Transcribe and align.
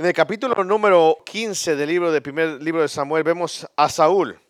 En 0.00 0.06
el 0.06 0.14
capítulo 0.14 0.64
número 0.64 1.18
15 1.26 1.76
del 1.76 1.90
libro 1.90 2.10
del 2.10 2.22
primer 2.22 2.62
libro 2.62 2.80
de 2.80 2.88
Samuel 2.88 3.22
vemos 3.22 3.66
a 3.76 3.90
Saúl. 3.90 4.40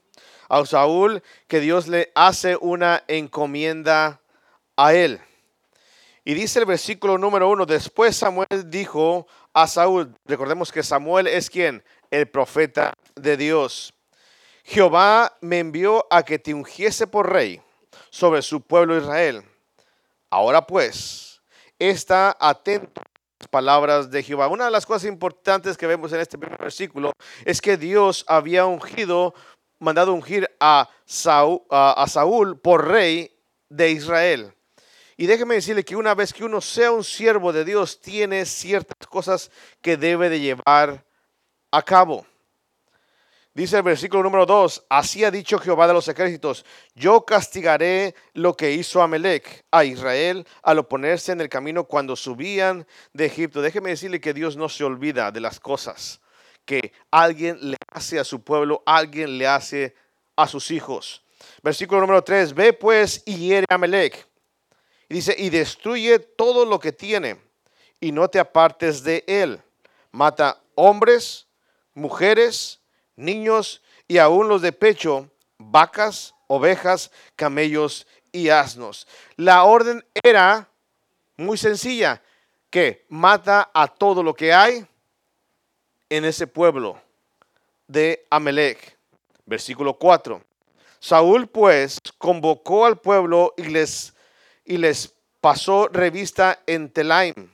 A 0.49 0.65
Saúl 0.65 1.25
que 1.49 1.59
Dios 1.59 1.89
le 1.89 2.13
hace 2.15 2.55
una 2.55 3.03
encomienda 3.09 4.21
a 4.77 4.95
él. 4.95 5.21
Y 6.25 6.35
dice 6.35 6.61
el 6.61 6.67
versículo 6.67 7.19
número 7.19 7.51
uno, 7.51 7.67
después 7.67 8.17
Samuel 8.17 8.47
dijo 8.67 9.27
a 9.53 9.67
Saúl, 9.67 10.15
recordemos 10.25 10.71
que 10.71 10.85
Samuel 10.85 11.27
es 11.27 11.51
quien, 11.51 11.83
el 12.13 12.29
profeta 12.29 12.93
de 13.17 13.37
Dios. 13.37 13.93
Jehová 14.63 15.37
me 15.41 15.59
envió 15.59 16.07
a 16.11 16.23
que 16.23 16.39
te 16.39 16.55
ungiese 16.55 17.09
por 17.09 17.29
rey 17.29 17.61
sobre 18.11 18.43
su 18.43 18.61
pueblo 18.61 18.97
Israel. 18.97 19.43
Ahora 20.31 20.65
pues, 20.65 21.43
está 21.77 22.37
atento 22.39 23.03
palabras 23.51 24.11
de 24.11 24.23
Jehová. 24.23 24.49
Una 24.49 24.67
de 24.67 24.71
las 24.71 24.87
cosas 24.87 25.05
importantes 25.05 25.77
que 25.77 25.87
vemos 25.87 26.13
en 26.13 26.21
este 26.21 26.39
primer 26.39 26.59
versículo 26.59 27.13
es 27.45 27.61
que 27.61 27.77
Dios 27.77 28.25
había 28.29 28.65
ungido, 28.65 29.35
mandado 29.79 30.15
ungir 30.15 30.49
a 30.61 30.89
Saúl, 31.05 31.63
a 31.71 32.07
Saúl 32.09 32.59
por 32.59 32.89
rey 32.89 33.31
de 33.69 33.91
Israel. 33.91 34.55
Y 35.17 35.27
déjeme 35.27 35.55
decirle 35.55 35.85
que 35.85 35.97
una 35.97 36.15
vez 36.15 36.33
que 36.33 36.45
uno 36.45 36.63
sea 36.63 36.93
un 36.93 37.05
siervo 37.05 37.53
de 37.53 37.67
Dios, 37.67 38.01
tiene 38.01 38.47
ciertas 38.47 39.07
cosas 39.07 39.51
que 39.83 39.99
debe 39.99 40.31
de 40.31 40.41
llevar 40.41 41.05
a 41.71 41.83
cabo. 41.83 42.27
Dice 43.53 43.79
el 43.79 43.83
versículo 43.83 44.23
número 44.23 44.47
2, 44.47 44.87
así 44.89 45.25
ha 45.25 45.31
dicho 45.31 45.59
Jehová 45.59 45.89
de 45.89 45.93
los 45.93 46.07
ejércitos, 46.07 46.65
yo 46.95 47.25
castigaré 47.25 48.15
lo 48.33 48.57
que 48.57 48.71
hizo 48.71 49.03
Amelec 49.03 49.65
a 49.73 49.85
Israel 49.85 50.47
al 50.63 50.79
oponerse 50.79 51.33
en 51.33 51.41
el 51.41 51.49
camino 51.49 51.85
cuando 51.85 52.15
subían 52.15 52.87
de 53.13 53.27
Egipto. 53.27 53.61
Déjeme 53.61 53.91
decirle 53.91 54.21
que 54.21 54.35
Dios 54.35 54.57
no 54.57 54.69
se 54.69 54.85
olvida 54.85 55.33
de 55.33 55.41
las 55.41 55.59
cosas 55.59 56.21
que 56.65 56.93
alguien 57.11 57.59
le 57.61 57.77
hace 57.93 58.21
a 58.21 58.25
su 58.25 58.45
pueblo, 58.45 58.85
alguien 58.87 59.37
le 59.37 59.49
hace 59.49 59.97
a 60.37 60.47
sus 60.47 60.71
hijos. 60.71 61.25
Versículo 61.63 62.01
número 62.01 62.23
3, 62.23 62.55
ve 62.55 62.73
pues 62.73 63.23
y 63.27 63.35
hiere 63.37 63.67
a 63.69 63.75
Amelec 63.75 64.29
y 65.09 65.15
dice, 65.15 65.35
y 65.37 65.51
destruye 65.51 66.21
todo 66.21 66.65
lo 66.65 66.79
que 66.79 66.93
tiene 66.93 67.41
y 67.99 68.13
no 68.13 68.29
te 68.29 68.39
apartes 68.39 69.03
de 69.03 69.25
él. 69.27 69.61
Mata 70.13 70.63
hombres, 70.77 71.49
mujeres, 71.95 72.80
niños 73.21 73.83
y 74.09 74.19
aún 74.19 74.49
los 74.49 74.63
de 74.63 74.73
pecho, 74.73 75.31
vacas, 75.59 76.35
ovejas, 76.49 77.11
camellos 77.37 78.07
y 78.33 78.49
asnos. 78.49 79.07
La 79.37 79.65
orden 79.65 80.05
era 80.23 80.69
muy 81.37 81.57
sencilla, 81.57 82.23
que 82.71 83.05
mata 83.09 83.71
a 83.75 83.89
todo 83.89 84.23
lo 84.23 84.35
que 84.35 84.53
hay 84.53 84.87
en 86.09 86.25
ese 86.25 86.47
pueblo 86.47 87.01
de 87.87 88.27
Amelec. 88.31 88.97
Versículo 89.47 89.95
4. 89.95 90.43
Saúl 91.01 91.49
pues 91.49 91.99
convocó 92.19 92.87
al 92.87 92.99
pueblo 92.99 93.55
y 93.57 93.65
les 93.65 94.15
y 94.65 94.77
les 94.77 95.15
pasó 95.41 95.89
revista 95.89 96.63
en 96.67 96.91
Telaim, 96.91 97.51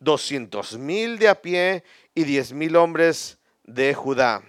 doscientos 0.00 0.76
mil 0.76 1.18
de 1.18 1.28
a 1.28 1.40
pie 1.40 1.84
y 2.14 2.24
diez 2.24 2.52
mil 2.52 2.74
hombres 2.74 3.38
de 3.62 3.94
Judá. 3.94 4.42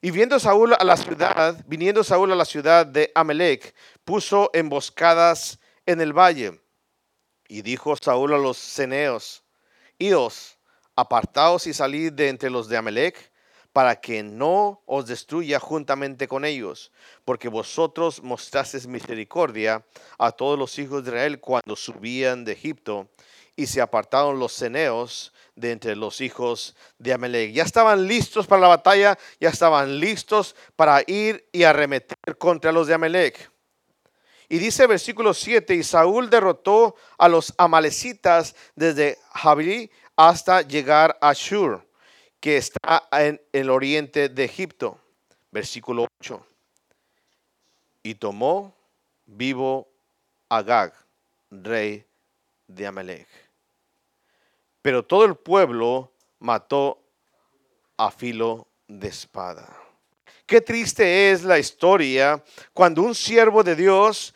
Y 0.00 0.10
viendo 0.10 0.38
Saúl 0.38 0.74
a 0.78 0.84
la 0.84 0.96
ciudad, 0.96 1.64
viniendo 1.66 2.04
Saúl 2.04 2.30
a 2.32 2.36
la 2.36 2.44
ciudad 2.44 2.86
de 2.86 3.10
Amelec, 3.14 3.74
puso 4.04 4.50
emboscadas 4.52 5.58
en 5.86 6.00
el 6.00 6.12
valle. 6.12 6.60
Y 7.48 7.62
dijo 7.62 7.96
Saúl 7.96 8.34
a 8.34 8.38
los 8.38 8.58
ceneos, 8.58 9.42
Ios, 9.98 10.58
apartaos 10.96 11.66
y 11.66 11.74
salid 11.74 12.12
de 12.12 12.28
entre 12.28 12.50
los 12.50 12.68
de 12.68 12.76
Amelec, 12.76 13.32
para 13.76 14.00
que 14.00 14.22
no 14.22 14.82
os 14.86 15.06
destruya 15.06 15.60
juntamente 15.60 16.26
con 16.28 16.46
ellos, 16.46 16.92
porque 17.26 17.48
vosotros 17.48 18.22
mostrasteis 18.22 18.86
misericordia 18.86 19.84
a 20.18 20.32
todos 20.32 20.58
los 20.58 20.78
hijos 20.78 21.04
de 21.04 21.10
Israel 21.10 21.40
cuando 21.40 21.76
subían 21.76 22.46
de 22.46 22.52
Egipto, 22.52 23.10
y 23.56 23.66
se 23.66 23.80
apartaron 23.80 24.38
los 24.38 24.52
ceneos 24.52 25.32
de 25.54 25.72
entre 25.72 25.96
los 25.96 26.20
hijos 26.20 26.76
de 26.98 27.14
Amalek. 27.14 27.52
Ya 27.52 27.62
estaban 27.64 28.06
listos 28.06 28.46
para 28.46 28.60
la 28.60 28.68
batalla, 28.68 29.18
ya 29.40 29.48
estaban 29.48 29.98
listos 29.98 30.54
para 30.76 31.02
ir 31.06 31.48
y 31.50 31.64
arremeter 31.64 32.36
contra 32.38 32.70
los 32.70 32.86
de 32.86 32.94
Amalek. 32.94 33.50
Y 34.48 34.58
dice 34.58 34.86
versículo 34.86 35.34
7, 35.34 35.74
y 35.74 35.82
Saúl 35.82 36.30
derrotó 36.30 36.94
a 37.18 37.28
los 37.28 37.52
amalecitas 37.56 38.54
desde 38.76 39.18
Javí 39.32 39.90
hasta 40.14 40.62
llegar 40.62 41.18
a 41.20 41.32
Shur 41.32 41.84
que 42.40 42.58
está 42.58 43.08
en 43.10 43.40
el 43.52 43.70
oriente 43.70 44.28
de 44.28 44.44
Egipto. 44.44 45.00
Versículo 45.50 46.06
8. 46.20 46.46
Y 48.04 48.14
tomó 48.14 48.72
vivo 49.24 49.88
Agag, 50.48 50.92
rey 51.50 52.04
de 52.68 52.86
Amalek. 52.86 53.45
Pero 54.86 55.04
todo 55.04 55.24
el 55.24 55.34
pueblo 55.34 56.12
mató 56.38 57.02
a 57.96 58.08
filo 58.12 58.68
de 58.86 59.08
espada. 59.08 59.66
Qué 60.46 60.60
triste 60.60 61.32
es 61.32 61.42
la 61.42 61.58
historia 61.58 62.40
cuando 62.72 63.02
un 63.02 63.12
siervo 63.12 63.64
de 63.64 63.74
Dios 63.74 64.32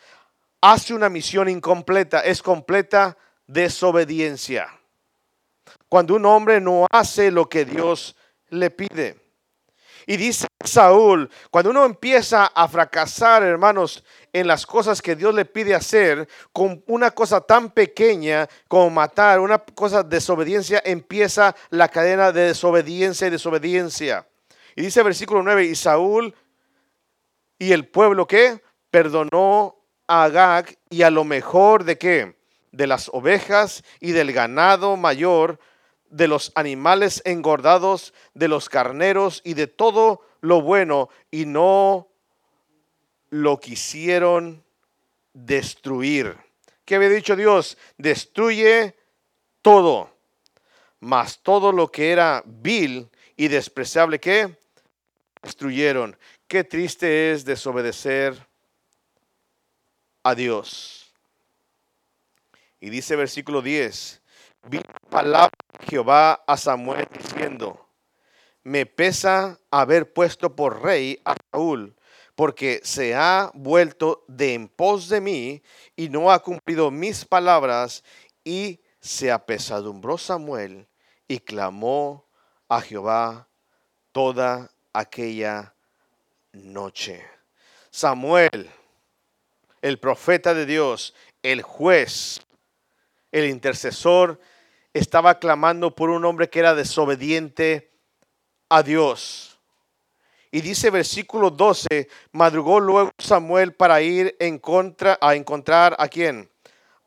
hace 0.61 0.93
una 0.93 1.09
misión 1.09 1.49
incompleta, 1.49 2.19
es 2.23 2.43
completa 2.43 3.17
desobediencia 3.47 4.77
cuando 5.89 6.17
un 6.17 6.27
hombre 6.27 6.61
no 6.61 6.85
hace 6.91 7.31
lo 7.31 7.49
que 7.49 7.65
Dios 7.65 8.17
le 8.49 8.71
pide. 8.71 9.21
Y 10.05 10.17
dice 10.17 10.49
Saúl, 10.65 11.31
cuando 11.53 11.71
uno 11.71 11.85
empieza 11.85 12.47
a 12.47 12.67
fracasar, 12.67 13.45
hermanos, 13.45 14.03
en 14.33 14.47
las 14.47 14.67
cosas 14.67 15.03
que 15.03 15.17
Dios 15.17 15.35
le 15.35 15.45
pide 15.45 15.75
hacer, 15.75 16.29
con 16.53 16.83
una 16.87 17.11
cosa 17.11 17.41
tan 17.41 17.71
pequeña 17.71 18.49
como 18.69 18.91
matar, 18.91 19.41
una 19.41 19.59
cosa 19.59 20.03
de 20.03 20.17
desobediencia, 20.17 20.83
empieza 20.85 21.55
la 21.71 21.89
cadena 21.89 22.33
de 22.33 22.43
desobediencia 22.43 23.27
y 23.27 23.31
desobediencia. 23.31 24.27
Y 24.77 24.83
dice 24.83 25.03
versículo 25.03 25.43
9, 25.43 25.65
y 25.65 25.75
Saúl 25.75 26.35
y 27.59 27.73
el 27.73 27.87
pueblo 27.87 28.27
que 28.27 28.63
perdonó 28.91 29.77
a 30.07 30.25
Agag 30.25 30.77
y 30.89 31.03
a 31.03 31.11
lo 31.11 31.25
mejor 31.25 31.85
de 31.85 31.99
qué? 31.99 32.37
De 32.73 32.87
las 32.87 33.09
ovejas 33.13 33.85
y 34.01 34.13
del 34.13 34.33
ganado 34.33 34.97
mayor 34.97 35.59
de 36.09 36.29
los 36.29 36.53
animales 36.55 37.23
engordados, 37.25 38.13
de 38.35 38.49
los 38.49 38.69
carneros 38.69 39.43
y 39.45 39.55
de 39.55 39.67
todo 39.67 40.23
lo 40.41 40.61
bueno, 40.61 41.09
y 41.31 41.47
no 41.47 42.10
lo 43.31 43.59
quisieron 43.59 44.63
destruir. 45.33 46.37
¿Qué 46.85 46.97
había 46.97 47.09
dicho 47.09 47.37
Dios? 47.37 47.79
Destruye 47.97 48.97
todo, 49.63 50.11
mas 50.99 51.41
todo 51.41 51.73
lo 51.73 51.91
que 51.91 52.11
era 52.11 52.43
vil 52.45 53.09
y 53.37 53.49
despreciable, 53.49 54.19
¿qué? 54.19 54.59
Destruyeron. 55.43 56.17
Qué 56.47 56.65
triste 56.65 57.33
es 57.33 57.45
desobedecer 57.45 58.47
a 60.23 60.35
Dios. 60.35 61.13
Y 62.81 62.91
dice 62.91 63.15
versículo 63.15 63.63
10, 63.63 64.21
vi 64.69 64.81
palabra 65.11 65.51
de 65.79 65.87
Jehová 65.87 66.43
a 66.47 66.57
Samuel 66.57 67.07
diciendo, 67.13 67.87
me 68.63 68.87
pesa 68.87 69.59
haber 69.71 70.13
puesto 70.13 70.57
por 70.57 70.83
rey 70.83 71.21
a 71.25 71.37
Saúl, 71.51 71.95
porque 72.41 72.81
se 72.85 73.15
ha 73.15 73.51
vuelto 73.53 74.25
de 74.27 74.55
en 74.55 74.67
pos 74.67 75.11
de 75.11 75.21
mí 75.21 75.63
y 75.95 76.09
no 76.09 76.33
ha 76.33 76.39
cumplido 76.39 76.91
mis 76.91 77.23
palabras. 77.23 78.03
Y 78.43 78.81
se 78.99 79.31
apesadumbró 79.31 80.17
Samuel 80.17 80.89
y 81.29 81.41
clamó 81.41 82.27
a 82.67 82.81
Jehová 82.81 83.47
toda 84.11 84.71
aquella 84.95 85.75
noche. 86.53 87.23
Samuel, 87.91 88.71
el 89.83 89.99
profeta 89.99 90.55
de 90.55 90.65
Dios, 90.65 91.15
el 91.43 91.61
juez, 91.61 92.41
el 93.33 93.51
intercesor, 93.51 94.41
estaba 94.95 95.39
clamando 95.39 95.95
por 95.95 96.09
un 96.09 96.25
hombre 96.25 96.49
que 96.49 96.61
era 96.61 96.75
desobediente 96.75 97.93
a 98.71 98.83
Dios. 98.83 99.50
Y 100.53 100.61
dice 100.63 100.91
versículo 100.91 101.51
12, 101.51 102.09
madrugó 102.33 102.81
luego 102.81 103.11
Samuel 103.19 103.73
para 103.73 104.01
ir 104.03 104.37
en 104.41 104.59
contra, 104.59 105.17
a 105.21 105.37
encontrar 105.37 105.95
a 105.99 106.09
quién? 106.09 106.51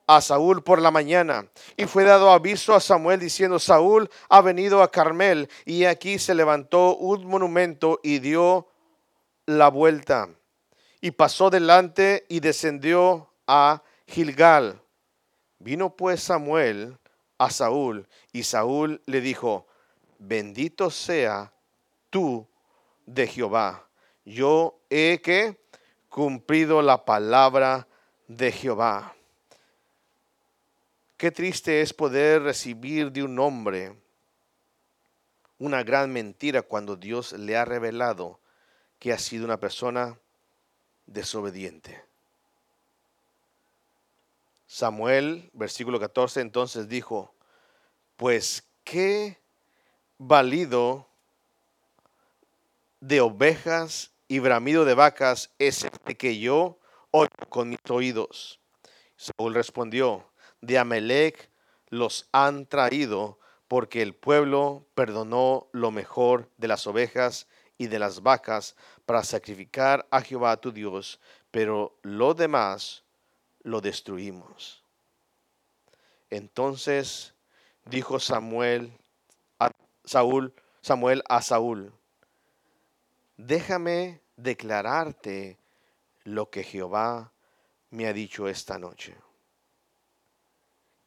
A 0.07 0.21
Saúl 0.21 0.63
por 0.63 0.81
la 0.81 0.91
mañana. 0.91 1.45
Y 1.75 1.85
fue 1.85 2.05
dado 2.05 2.31
aviso 2.31 2.73
a 2.73 2.79
Samuel 2.79 3.19
diciendo, 3.19 3.59
Saúl 3.59 4.09
ha 4.29 4.41
venido 4.41 4.81
a 4.81 4.91
Carmel. 4.91 5.49
Y 5.65 5.85
aquí 5.85 6.19
se 6.19 6.35
levantó 6.35 6.95
un 6.95 7.25
monumento 7.25 7.99
y 8.01 8.19
dio 8.19 8.67
la 9.45 9.69
vuelta. 9.69 10.29
Y 11.01 11.11
pasó 11.11 11.49
delante 11.49 12.25
y 12.29 12.39
descendió 12.39 13.29
a 13.45 13.83
Gilgal. 14.07 14.81
Vino 15.59 15.95
pues 15.95 16.23
Samuel 16.23 16.97
a 17.37 17.49
Saúl 17.49 18.07
y 18.31 18.43
Saúl 18.43 19.01
le 19.05 19.21
dijo, 19.21 19.67
bendito 20.17 20.89
sea 20.89 21.51
tú 22.09 22.47
de 23.05 23.27
Jehová. 23.27 23.87
Yo 24.25 24.79
he 24.89 25.21
que 25.21 25.59
cumplido 26.09 26.81
la 26.81 27.05
palabra 27.05 27.87
de 28.27 28.51
Jehová. 28.51 29.15
Qué 31.17 31.31
triste 31.31 31.81
es 31.81 31.93
poder 31.93 32.43
recibir 32.43 33.11
de 33.11 33.23
un 33.23 33.39
hombre 33.39 33.95
una 35.57 35.83
gran 35.83 36.11
mentira 36.11 36.61
cuando 36.61 36.95
Dios 36.95 37.33
le 37.33 37.55
ha 37.55 37.63
revelado 37.63 38.39
que 38.99 39.13
ha 39.13 39.17
sido 39.17 39.45
una 39.45 39.59
persona 39.59 40.19
desobediente. 41.05 42.03
Samuel, 44.67 45.49
versículo 45.53 45.99
14, 45.99 46.41
entonces 46.41 46.87
dijo, 46.89 47.33
pues 48.17 48.67
qué 48.83 49.39
valido 50.17 51.07
de 53.03 53.19
ovejas 53.19 54.13
y 54.29 54.39
bramido 54.39 54.85
de 54.85 54.93
vacas 54.93 55.51
es 55.59 55.83
este 55.83 56.15
que 56.15 56.39
yo 56.39 56.79
oigo 57.11 57.49
con 57.49 57.69
mis 57.69 57.79
oídos. 57.89 58.61
Saúl 59.17 59.53
respondió, 59.53 60.31
de 60.61 60.79
Amelec 60.79 61.49
los 61.89 62.29
han 62.31 62.65
traído 62.65 63.39
porque 63.67 64.01
el 64.01 64.15
pueblo 64.15 64.87
perdonó 64.95 65.67
lo 65.73 65.91
mejor 65.91 66.49
de 66.55 66.69
las 66.69 66.87
ovejas 66.87 67.47
y 67.77 67.87
de 67.87 67.99
las 67.99 68.23
vacas 68.23 68.77
para 69.05 69.25
sacrificar 69.25 70.07
a 70.09 70.21
Jehová 70.21 70.55
tu 70.55 70.71
Dios, 70.71 71.19
pero 71.51 71.99
lo 72.03 72.33
demás 72.33 73.03
lo 73.63 73.81
destruimos. 73.81 74.81
Entonces 76.29 77.33
dijo 77.83 78.17
Samuel 78.21 78.93
a 79.59 79.71
Saúl, 80.05 80.53
Samuel 80.79 81.21
a 81.27 81.41
Saúl, 81.41 81.93
déjame 83.45 84.21
declararte 84.37 85.57
lo 86.23 86.49
que 86.49 86.63
Jehová 86.63 87.31
me 87.89 88.07
ha 88.07 88.13
dicho 88.13 88.47
esta 88.47 88.79
noche. 88.79 89.15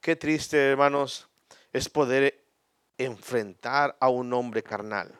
Qué 0.00 0.16
triste, 0.16 0.70
hermanos, 0.70 1.28
es 1.72 1.88
poder 1.88 2.44
enfrentar 2.98 3.96
a 3.98 4.08
un 4.08 4.32
hombre 4.32 4.62
carnal. 4.62 5.12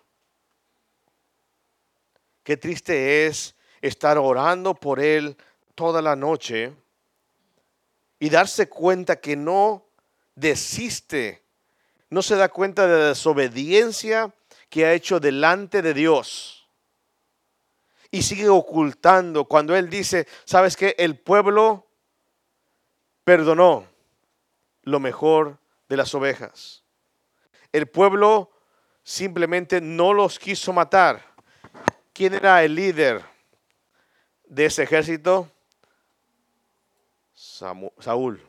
Qué 2.45 2.57
triste 2.57 3.27
es 3.27 3.57
estar 3.81 4.19
orando 4.19 4.75
por 4.75 5.01
él 5.01 5.37
toda 5.75 6.01
la 6.01 6.15
noche 6.15 6.73
y 8.19 8.31
darse 8.31 8.69
cuenta 8.69 9.17
que 9.17 9.37
no 9.37 9.87
desiste, 10.35 11.43
no 12.09 12.23
se 12.23 12.37
da 12.37 12.49
cuenta 12.49 12.87
de 12.87 12.99
la 12.99 13.09
desobediencia 13.09 14.33
que 14.71 14.87
ha 14.87 14.93
hecho 14.93 15.19
delante 15.19 15.83
de 15.83 15.93
Dios. 15.93 16.56
Y 18.11 18.23
sigue 18.23 18.49
ocultando 18.49 19.45
cuando 19.47 19.75
Él 19.77 19.91
dice, 19.91 20.27
¿sabes 20.45 20.77
qué? 20.77 20.95
El 20.99 21.19
pueblo 21.19 21.87
perdonó 23.25 23.87
lo 24.83 25.01
mejor 25.01 25.59
de 25.89 25.97
las 25.97 26.15
ovejas. 26.15 26.85
El 27.73 27.87
pueblo 27.87 28.51
simplemente 29.03 29.81
no 29.81 30.13
los 30.13 30.39
quiso 30.39 30.73
matar. 30.73 31.23
¿Quién 32.13 32.35
era 32.35 32.63
el 32.65 32.75
líder 32.75 33.25
de 34.47 34.67
ese 34.67 34.85
ejército? 34.85 35.51
Saúl. 37.35 38.41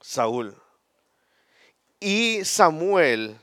Saúl. 0.00 0.54
Y 2.00 2.44
Samuel 2.44 3.38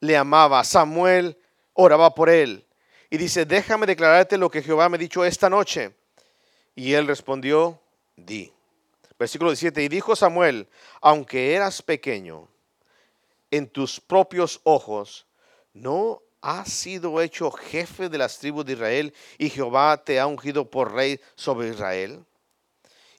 le 0.00 0.16
amaba. 0.16 0.64
Samuel 0.64 1.38
oraba 1.74 2.14
por 2.14 2.28
él. 2.28 2.67
Y 3.10 3.16
dice, 3.16 3.44
déjame 3.46 3.86
declararte 3.86 4.36
lo 4.36 4.50
que 4.50 4.62
Jehová 4.62 4.88
me 4.88 4.96
ha 4.96 4.98
dicho 4.98 5.24
esta 5.24 5.48
noche. 5.48 5.94
Y 6.74 6.92
él 6.92 7.06
respondió, 7.06 7.80
di. 8.16 8.52
Versículo 9.18 9.50
17, 9.50 9.82
y 9.82 9.88
dijo 9.88 10.14
Samuel, 10.14 10.68
aunque 11.00 11.54
eras 11.54 11.82
pequeño 11.82 12.48
en 13.50 13.68
tus 13.68 14.00
propios 14.00 14.60
ojos, 14.62 15.26
no 15.72 16.22
has 16.40 16.72
sido 16.72 17.20
hecho 17.20 17.50
jefe 17.50 18.08
de 18.08 18.18
las 18.18 18.38
tribus 18.38 18.64
de 18.64 18.74
Israel 18.74 19.14
y 19.38 19.50
Jehová 19.50 20.02
te 20.04 20.20
ha 20.20 20.26
ungido 20.26 20.70
por 20.70 20.94
rey 20.94 21.20
sobre 21.34 21.68
Israel. 21.68 22.24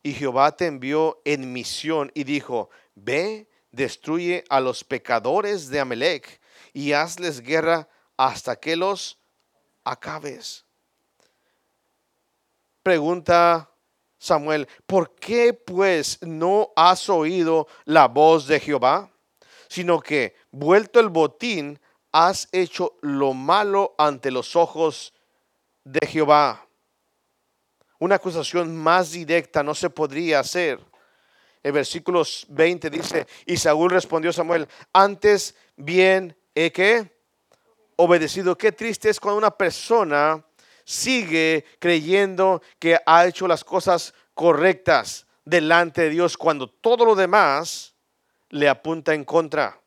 Y 0.02 0.14
Jehová 0.14 0.56
te 0.56 0.68
envió 0.68 1.22
en 1.26 1.52
misión 1.52 2.12
y 2.14 2.24
dijo, 2.24 2.70
ve, 2.96 3.50
destruye 3.72 4.46
a 4.50 4.62
los 4.62 4.84
pecadores 4.84 5.70
de 5.70 5.82
Amelec 5.82 6.40
y 6.72 6.94
hazles 6.94 7.42
guerra 7.42 7.90
hasta 8.16 8.56
que 8.56 8.78
los 8.78 9.19
acabes. 9.84 10.66
Pregunta 12.84 13.70
Samuel, 14.18 14.68
¿por 14.86 15.16
qué 15.16 15.54
pues 15.54 16.20
no 16.22 16.72
has 16.76 17.10
oído 17.10 17.68
la 17.86 18.08
voz 18.08 18.48
de 18.48 18.60
Jehová? 18.60 19.12
Sino 19.68 20.00
que, 20.00 20.36
vuelto 20.52 21.00
el 21.00 21.10
botín, 21.10 21.80
has 22.12 22.48
hecho 22.52 22.98
lo 23.02 23.34
malo 23.34 23.94
ante 23.98 24.32
los 24.32 24.56
ojos 24.56 25.14
de 25.84 26.06
Jehová 26.08 26.70
una 28.00 28.16
acusación 28.16 28.76
más 28.76 29.12
directa 29.12 29.62
no 29.62 29.76
se 29.76 29.90
podría 29.90 30.40
hacer. 30.40 30.80
El 31.62 31.74
versículo 31.74 32.24
20 32.48 32.90
dice, 32.90 33.28
y 33.46 33.58
Saúl 33.58 33.92
respondió 33.92 34.32
a 34.32 34.34
Samuel, 34.34 34.68
antes 34.94 35.56
bien 35.76 36.36
he 36.56 36.72
que 36.72 37.19
obedecido. 38.02 38.58
Qué 38.58 38.72
triste 38.72 39.10
es 39.10 39.20
cuando 39.20 39.38
una 39.38 39.52
persona 39.52 40.42
sigue 40.86 41.66
creyendo 41.80 42.62
que 42.80 42.98
ha 43.06 43.28
hecho 43.28 43.46
las 43.46 43.66
cosas 43.66 44.14
correctas 44.34 45.28
delante 45.44 46.04
de 46.04 46.10
Dios 46.10 46.38
cuando 46.38 46.70
todo 46.70 47.04
lo 47.04 47.14
demás 47.14 47.94
le 48.52 48.70
apunta 48.70 49.14
en 49.14 49.26
contra. 49.26 49.82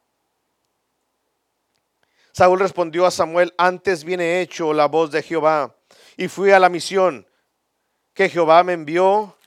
Saúl 2.32 2.60
respondió 2.60 3.06
a 3.06 3.10
Samuel, 3.10 3.54
antes 3.56 4.04
viene 4.04 4.42
hecho 4.42 4.74
la 4.74 4.86
voz 4.86 5.10
de 5.10 5.22
Jehová 5.22 5.74
y 6.18 6.28
fui 6.28 6.50
a 6.50 6.58
la 6.58 6.68
misión 6.68 7.26
que 8.12 8.28
Jehová 8.28 8.62
me 8.62 8.74
envió 8.74 9.38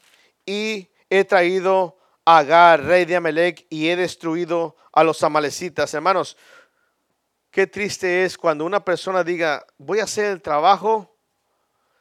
y 0.43 0.89
he 1.11 1.23
traído 1.23 1.99
a 2.25 2.39
Agar, 2.39 2.83
rey 2.83 3.05
de 3.05 3.15
Amalek, 3.15 3.67
y 3.69 3.89
he 3.89 3.95
destruido 3.95 4.75
a 4.91 5.03
los 5.03 5.21
amalecitas. 5.21 5.93
Hermanos, 5.93 6.35
qué 7.55 7.67
triste 7.67 8.25
es 8.25 8.37
cuando 8.37 8.65
una 8.65 8.83
persona 8.83 9.23
diga, 9.23 9.65
voy 9.77 10.01
a 10.01 10.03
hacer 10.03 10.25
el 10.25 10.41
trabajo, 10.41 11.15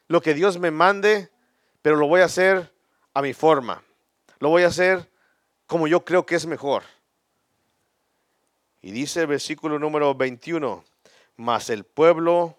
lo 0.09 0.21
que 0.21 0.35
Dios 0.35 0.59
me 0.59 0.73
mande, 0.73 1.31
pero 1.81 1.95
lo 1.95 2.09
voy 2.09 2.23
a 2.23 2.25
hacer 2.25 2.75
a 3.15 3.23
mi 3.23 3.35
forma. 3.35 3.81
Lo 4.41 4.49
voy 4.49 4.65
a 4.65 4.67
hacer 4.67 5.09
como 5.69 5.87
yo 5.87 6.05
creo 6.05 6.27
que 6.27 6.35
es 6.35 6.45
mejor. 6.45 6.83
Y 8.83 8.91
dice 8.91 9.21
el 9.21 9.29
versículo 9.29 9.79
número 9.79 10.13
21, 10.17 10.85
mas 11.37 11.71
el 11.71 11.85
pueblo 11.85 12.59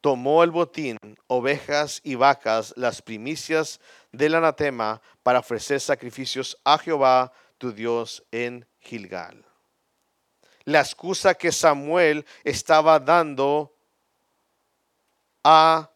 tomó 0.00 0.42
el 0.42 0.50
botín, 0.50 0.98
ovejas 1.28 2.00
y 2.02 2.16
vacas, 2.16 2.74
las 2.76 3.00
primicias 3.00 3.80
del 4.10 4.34
anatema, 4.34 5.00
para 5.22 5.38
ofrecer 5.38 5.78
sacrificios 5.78 6.58
a 6.64 6.78
Jehová 6.78 7.32
tu 7.58 7.70
Dios 7.70 8.24
en 8.32 8.66
Gilgal. 8.80 9.53
La 10.64 10.80
excusa 10.80 11.34
que 11.34 11.52
Samuel 11.52 12.24
estaba 12.42 12.98
dando 12.98 13.74
a 15.42 15.90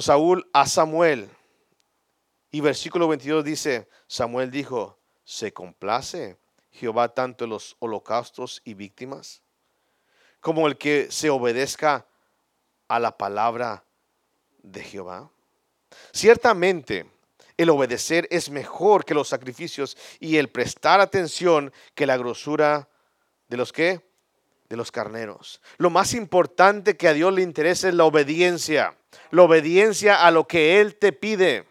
Saúl 0.00 0.48
a 0.52 0.66
Samuel. 0.66 1.28
Y 2.50 2.60
versículo 2.60 3.08
22 3.08 3.44
dice, 3.44 3.88
Samuel 4.06 4.50
dijo, 4.50 4.98
¿se 5.24 5.52
complace 5.52 6.38
Jehová 6.70 7.14
tanto 7.14 7.44
en 7.44 7.50
los 7.50 7.76
holocaustos 7.78 8.62
y 8.64 8.74
víctimas? 8.74 9.42
como 10.40 10.66
el 10.66 10.76
que 10.76 11.10
se 11.10 11.30
obedezca 11.30 12.06
a 12.86 12.98
la 12.98 13.16
palabra 13.16 13.84
de 14.62 14.82
Jehová? 14.82 15.30
Ciertamente, 16.12 17.10
el 17.58 17.68
obedecer 17.70 18.26
es 18.30 18.48
mejor 18.48 19.04
que 19.04 19.14
los 19.14 19.28
sacrificios 19.28 19.98
y 20.20 20.38
el 20.38 20.48
prestar 20.48 21.00
atención 21.00 21.72
que 21.94 22.06
la 22.06 22.16
grosura 22.16 22.88
de 23.48 23.56
los 23.58 23.72
que 23.72 24.08
de 24.68 24.76
los 24.76 24.92
carneros. 24.92 25.60
Lo 25.78 25.90
más 25.90 26.14
importante 26.14 26.96
que 26.96 27.08
a 27.08 27.14
Dios 27.14 27.32
le 27.32 27.42
interesa 27.42 27.88
es 27.88 27.94
la 27.94 28.04
obediencia, 28.04 28.96
la 29.30 29.42
obediencia 29.42 30.26
a 30.26 30.30
lo 30.30 30.46
que 30.46 30.80
él 30.80 30.96
te 30.96 31.12
pide. 31.12 31.66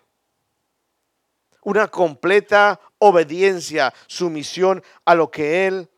Una 1.61 1.87
completa 1.87 2.79
obediencia, 2.97 3.93
sumisión 4.07 4.83
a 5.05 5.15
lo 5.15 5.29
que 5.29 5.67
él 5.67 5.89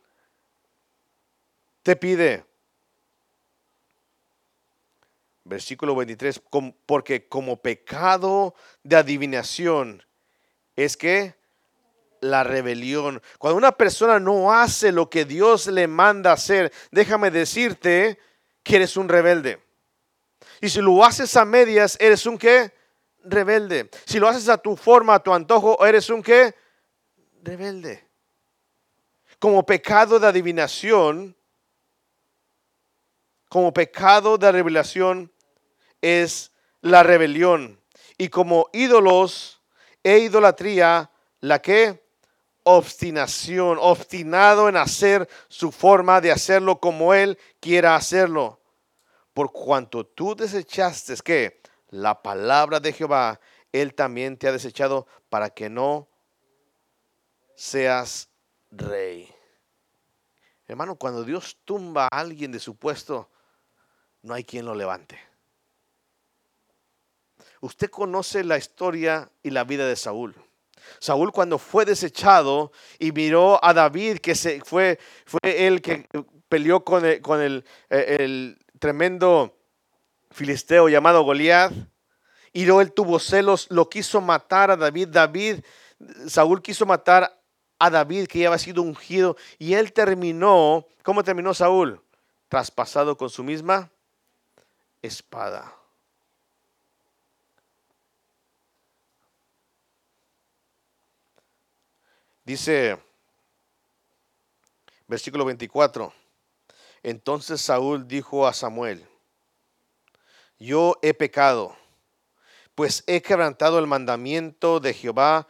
te 1.83 1.95
pide. 1.95 2.45
Versículo 5.49 5.95
23, 5.95 6.43
porque 6.85 7.27
como 7.27 7.59
pecado 7.59 8.53
de 8.83 8.97
adivinación 8.97 10.05
es 10.75 10.95
que 10.95 11.33
la 12.21 12.43
rebelión. 12.43 13.19
Cuando 13.39 13.57
una 13.57 13.71
persona 13.71 14.19
no 14.19 14.53
hace 14.53 14.91
lo 14.91 15.09
que 15.09 15.25
Dios 15.25 15.65
le 15.65 15.87
manda 15.87 16.33
hacer, 16.33 16.71
déjame 16.91 17.31
decirte 17.31 18.19
que 18.61 18.75
eres 18.75 18.95
un 18.95 19.09
rebelde. 19.09 19.59
Y 20.61 20.69
si 20.69 20.81
lo 20.81 21.03
haces 21.03 21.35
a 21.35 21.45
medias, 21.45 21.97
eres 21.99 22.27
un 22.27 22.37
qué? 22.37 22.71
Rebelde. 23.23 23.89
Si 24.05 24.19
lo 24.19 24.27
haces 24.27 24.49
a 24.49 24.57
tu 24.59 24.75
forma, 24.75 25.15
a 25.15 25.23
tu 25.23 25.33
antojo, 25.33 25.83
eres 25.83 26.11
un 26.11 26.21
qué? 26.21 26.53
Rebelde. 27.41 28.07
Como 29.39 29.65
pecado 29.65 30.19
de 30.19 30.27
adivinación, 30.27 31.35
como 33.49 33.73
pecado 33.73 34.37
de 34.37 34.51
revelación 34.51 35.33
es 36.01 36.51
la 36.81 37.03
rebelión. 37.03 37.79
Y 38.17 38.29
como 38.29 38.69
ídolos 38.73 39.61
e 40.03 40.19
idolatría, 40.19 41.11
la 41.41 41.61
que 41.61 42.03
obstinación, 42.63 43.77
obstinado 43.81 44.69
en 44.69 44.77
hacer 44.77 45.27
su 45.47 45.71
forma 45.71 46.21
de 46.21 46.31
hacerlo 46.31 46.79
como 46.79 47.13
él 47.13 47.37
quiera 47.59 47.95
hacerlo. 47.95 48.59
Por 49.33 49.51
cuanto 49.51 50.05
tú 50.05 50.35
desechaste 50.35 51.15
que 51.23 51.61
la 51.89 52.21
palabra 52.21 52.79
de 52.79 52.93
Jehová, 52.93 53.39
él 53.71 53.93
también 53.93 54.37
te 54.37 54.47
ha 54.47 54.51
desechado 54.51 55.07
para 55.29 55.49
que 55.49 55.69
no 55.69 56.07
seas 57.55 58.29
rey. 58.71 59.33
Hermano, 60.67 60.95
cuando 60.95 61.23
Dios 61.23 61.57
tumba 61.65 62.07
a 62.11 62.19
alguien 62.19 62.51
de 62.51 62.59
su 62.59 62.75
puesto, 62.75 63.29
no 64.21 64.33
hay 64.33 64.43
quien 64.43 64.65
lo 64.65 64.75
levante. 64.75 65.28
Usted 67.61 67.89
conoce 67.89 68.43
la 68.43 68.57
historia 68.57 69.29
y 69.43 69.49
la 69.49 69.63
vida 69.63 69.87
de 69.87 69.95
Saúl. 69.95 70.35
Saúl 70.99 71.31
cuando 71.31 71.57
fue 71.57 71.85
desechado 71.85 72.71
y 72.97 73.11
miró 73.11 73.63
a 73.63 73.73
David, 73.73 74.19
que 74.19 74.35
se, 74.35 74.61
fue, 74.61 74.99
fue 75.25 75.39
que 75.81 76.07
peleó 76.47 76.83
con, 76.83 77.05
eh, 77.05 77.21
el 77.89 78.57
tremendo 78.79 79.55
filisteo 80.31 80.89
llamado 80.89 81.23
Goliat, 81.23 81.73
y 82.53 82.67
él 82.67 82.93
tuvo 82.93 83.19
celos, 83.19 83.67
lo 83.69 83.89
quiso 83.89 84.21
matar 84.21 84.71
a 84.71 84.75
David. 84.75 85.09
David, 85.09 85.63
Saúl 86.27 86.61
quiso 86.61 86.85
matar 86.85 87.39
a 87.77 87.89
David 87.89 88.27
que 88.27 88.39
ya 88.39 88.47
había 88.47 88.57
sido 88.57 88.81
ungido 88.81 89.37
y 89.57 89.73
él 89.73 89.93
terminó, 89.93 90.85
¿cómo 91.03 91.23
terminó 91.23 91.53
Saúl? 91.53 92.01
Traspasado 92.47 93.17
con 93.17 93.29
su 93.29 93.43
misma 93.43 93.91
espada. 95.01 95.78
Dice, 102.49 102.97
versículo 105.07 105.45
24, 105.45 106.11
entonces 107.03 107.61
Saúl 107.61 108.07
dijo 108.07 108.47
a 108.47 108.53
Samuel, 108.53 109.07
yo 110.57 110.97
he 111.03 111.13
pecado, 111.13 111.77
pues 112.73 113.03
he 113.05 113.21
quebrantado 113.21 113.77
el 113.77 113.85
mandamiento 113.85 114.79
de 114.79 114.95
Jehová 114.95 115.47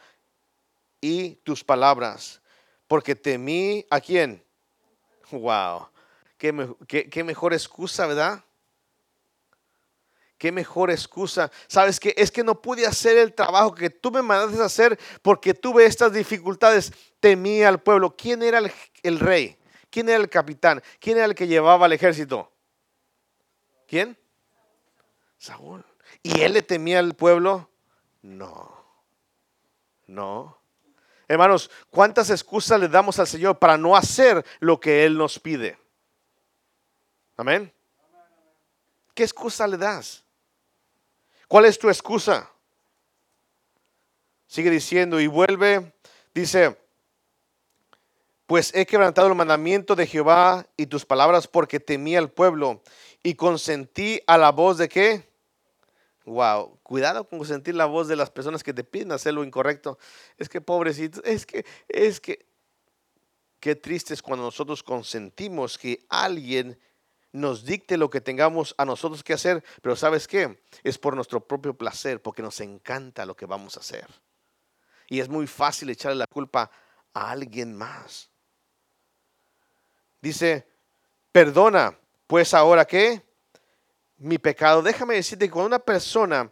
y 1.00 1.36
tus 1.36 1.64
palabras, 1.64 2.42
porque 2.86 3.16
temí 3.16 3.86
a 3.88 3.98
quién. 4.02 4.44
Wow, 5.30 5.88
qué, 6.36 7.08
qué 7.08 7.24
mejor 7.24 7.54
excusa, 7.54 8.06
¿verdad? 8.06 8.44
Qué 10.40 10.50
mejor 10.50 10.90
excusa. 10.90 11.52
¿Sabes 11.68 12.00
que 12.00 12.14
Es 12.16 12.32
que 12.32 12.42
no 12.42 12.62
pude 12.62 12.86
hacer 12.86 13.18
el 13.18 13.34
trabajo 13.34 13.74
que 13.74 13.90
tú 13.90 14.10
me 14.10 14.22
mandaste 14.22 14.62
a 14.62 14.64
hacer 14.64 14.98
porque 15.20 15.52
tuve 15.52 15.84
estas 15.84 16.14
dificultades. 16.14 16.94
Temía 17.20 17.68
al 17.68 17.82
pueblo. 17.82 18.16
¿Quién 18.16 18.42
era 18.42 18.58
el, 19.02 19.20
rey? 19.20 19.58
¿Quién 19.90 20.08
era 20.08 20.16
el 20.16 20.30
capitán? 20.30 20.82
¿Quién 20.98 21.18
era 21.18 21.26
el 21.26 21.34
que 21.34 21.46
llevaba 21.46 21.84
al 21.84 21.92
ejército? 21.92 22.50
¿Quién? 23.86 24.16
Saúl. 25.36 25.84
¿Y 26.22 26.40
él 26.40 26.54
le 26.54 26.62
temía 26.62 27.00
al 27.00 27.14
pueblo? 27.14 27.68
No. 28.22 28.82
No. 30.06 30.58
Hermanos, 31.28 31.70
¿cuántas 31.90 32.30
excusas 32.30 32.80
le 32.80 32.88
damos 32.88 33.18
al 33.18 33.26
Señor 33.26 33.58
para 33.58 33.76
no 33.76 33.94
hacer 33.94 34.42
lo 34.58 34.80
que 34.80 35.04
Él 35.04 35.18
nos 35.18 35.38
pide? 35.38 35.78
Amén. 37.36 37.70
¿Qué 39.14 39.22
excusa 39.24 39.66
le 39.66 39.76
das? 39.76 40.24
¿Cuál 41.50 41.64
es 41.64 41.80
tu 41.80 41.88
excusa? 41.88 42.48
Sigue 44.46 44.70
diciendo 44.70 45.18
y 45.18 45.26
vuelve, 45.26 45.92
dice, 46.32 46.78
pues 48.46 48.72
he 48.72 48.86
quebrantado 48.86 49.26
el 49.26 49.34
mandamiento 49.34 49.96
de 49.96 50.06
Jehová 50.06 50.64
y 50.76 50.86
tus 50.86 51.04
palabras 51.04 51.48
porque 51.48 51.80
temía 51.80 52.20
al 52.20 52.30
pueblo 52.30 52.84
y 53.24 53.34
consentí 53.34 54.20
a 54.28 54.38
la 54.38 54.52
voz 54.52 54.78
de 54.78 54.88
qué? 54.88 55.28
Wow, 56.24 56.78
cuidado 56.84 57.26
con 57.28 57.40
consentir 57.40 57.74
la 57.74 57.86
voz 57.86 58.06
de 58.06 58.14
las 58.14 58.30
personas 58.30 58.62
que 58.62 58.72
te 58.72 58.84
piden 58.84 59.10
hacer 59.10 59.34
lo 59.34 59.42
incorrecto. 59.42 59.98
Es 60.38 60.48
que 60.48 60.60
pobrecito, 60.60 61.20
es 61.24 61.46
que, 61.46 61.66
es 61.88 62.20
que, 62.20 62.46
qué 63.58 63.74
triste 63.74 64.14
es 64.14 64.22
cuando 64.22 64.44
nosotros 64.44 64.84
consentimos 64.84 65.78
que 65.78 66.06
alguien 66.08 66.78
nos 67.32 67.64
dicte 67.64 67.96
lo 67.96 68.10
que 68.10 68.20
tengamos 68.20 68.74
a 68.76 68.84
nosotros 68.84 69.22
que 69.22 69.34
hacer, 69.34 69.64
pero 69.82 69.96
¿sabes 69.96 70.26
qué? 70.26 70.62
Es 70.82 70.98
por 70.98 71.14
nuestro 71.14 71.46
propio 71.46 71.74
placer, 71.74 72.20
porque 72.20 72.42
nos 72.42 72.60
encanta 72.60 73.26
lo 73.26 73.36
que 73.36 73.46
vamos 73.46 73.76
a 73.76 73.80
hacer. 73.80 74.06
Y 75.08 75.20
es 75.20 75.28
muy 75.28 75.46
fácil 75.46 75.90
echarle 75.90 76.18
la 76.18 76.26
culpa 76.26 76.70
a 77.14 77.30
alguien 77.30 77.76
más. 77.76 78.30
Dice, 80.20 80.66
perdona, 81.32 81.96
pues 82.26 82.54
ahora 82.54 82.84
qué? 82.84 83.22
Mi 84.18 84.38
pecado. 84.38 84.82
Déjame 84.82 85.14
decirte 85.14 85.46
que 85.46 85.50
cuando 85.50 85.68
una 85.68 85.78
persona 85.78 86.50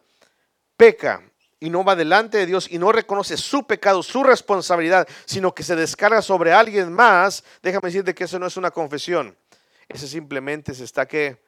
peca 0.77 1.23
y 1.61 1.71
no 1.71 1.85
va 1.85 1.97
delante 1.97 2.39
de 2.39 2.47
Dios 2.47 2.69
y 2.71 2.79
no 2.79 2.93
reconoce 2.93 3.37
su 3.37 3.67
pecado, 3.67 4.03
su 4.03 4.23
responsabilidad, 4.23 5.07
sino 5.25 5.55
que 5.55 5.63
se 5.63 5.77
descarga 5.77 6.23
sobre 6.23 6.53
alguien 6.53 6.93
más, 6.93 7.45
déjame 7.63 7.89
decirte 7.89 8.15
que 8.15 8.25
eso 8.25 8.39
no 8.39 8.47
es 8.47 8.57
una 8.57 8.71
confesión. 8.71 9.37
Ese 9.89 10.07
simplemente 10.07 10.75
se 10.75 10.85
está 10.85 11.07
que, 11.07 11.43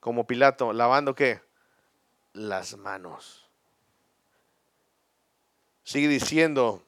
como 0.00 0.26
Pilato, 0.26 0.72
lavando 0.72 1.14
qué? 1.14 1.40
Las 2.32 2.76
manos. 2.76 3.48
Sigue 5.84 6.08
diciendo, 6.08 6.82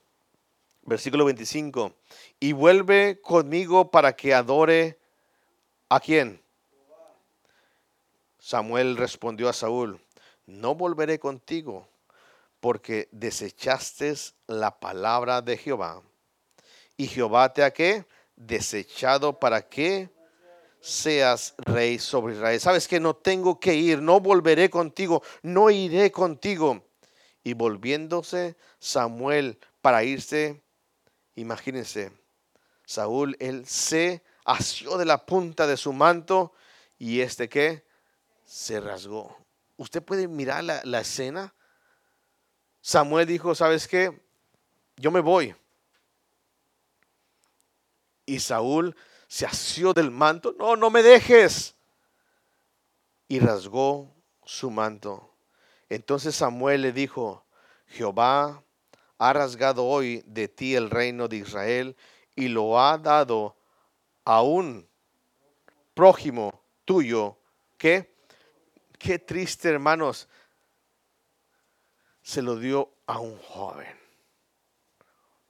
versículo 0.83 1.25
25, 1.25 1.95
y 2.41 2.53
vuelve 2.53 3.21
conmigo 3.21 3.91
para 3.91 4.15
que 4.15 4.35
adore 4.35 4.99
a 5.89 6.01
quién. 6.01 6.43
Samuel 8.39 8.97
respondió 8.97 9.49
a 9.49 9.53
Saúl, 9.53 10.01
no 10.47 10.75
volveré 10.75 11.19
contigo 11.19 11.89
porque 12.61 13.09
desechaste 13.13 14.15
la 14.47 14.79
palabra 14.79 15.41
de 15.41 15.57
Jehová. 15.57 16.03
Y 16.97 17.07
Jehová 17.07 17.53
te 17.53 17.63
ha 17.63 17.73
que 17.73 18.05
desechado 18.37 19.39
para 19.39 19.63
qué 19.63 20.11
seas 20.81 21.55
rey 21.59 21.99
sobre 21.99 22.35
Israel. 22.35 22.61
Sabes 22.61 22.89
que 22.89 23.01
no 23.01 23.15
tengo 23.15 23.61
que 23.61 23.75
ir, 23.75 24.01
no 24.01 24.21
volveré 24.21 24.71
contigo, 24.71 25.23
no 25.43 25.71
iré 25.71 26.11
contigo. 26.11 26.85
Y 27.43 27.55
volviéndose 27.55 28.57
Samuel 28.79 29.59
para 29.81 30.05
irse, 30.05 30.63
imagínense, 31.37 32.13
Saúl, 32.85 33.37
él 33.39 33.67
se 33.67 34.23
asió 34.45 34.99
de 34.99 35.05
la 35.05 35.25
punta 35.25 35.67
de 35.67 35.77
su 35.77 35.93
manto 35.93 36.53
y 36.99 37.21
este 37.21 37.49
que 37.49 37.85
se 38.45 38.81
rasgó. 38.81 39.37
Usted 39.77 40.03
puede 40.03 40.29
mirar 40.29 40.65
la, 40.65 40.81
la 40.85 41.01
escena. 41.01 41.55
Samuel 42.83 43.27
dijo, 43.27 43.55
¿sabes 43.55 43.87
qué? 43.87 44.21
Yo 44.97 45.11
me 45.11 45.21
voy. 45.21 45.55
Y 48.27 48.41
Saúl 48.41 48.95
se 49.31 49.47
asió 49.47 49.95
del 49.95 50.11
manto. 50.11 50.57
No, 50.59 50.75
no 50.75 50.91
me 50.91 51.05
dejes. 51.05 51.77
Y 53.29 53.39
rasgó 53.39 54.13
su 54.45 54.73
manto. 54.73 55.33
Entonces 55.89 56.35
Samuel 56.35 56.83
le 56.83 56.93
dijo, 56.93 57.47
Jehová 57.87 58.65
ha 59.19 59.33
rasgado 59.33 59.87
hoy 59.87 60.25
de 60.27 60.49
ti 60.49 60.75
el 60.75 60.91
reino 60.91 61.29
de 61.29 61.37
Israel 61.37 61.97
y 62.35 62.49
lo 62.49 62.81
ha 62.81 62.99
dado 62.99 63.57
a 64.25 64.43
un 64.43 64.89
prójimo 65.95 66.65
tuyo. 66.85 67.39
¿Qué? 67.79 68.13
Qué 68.99 69.21
triste, 69.21 69.69
hermanos. 69.69 70.29
Se 72.21 72.43
lo 72.43 72.57
dio 72.57 72.93
a 73.07 73.21
un 73.21 73.39
joven, 73.39 73.97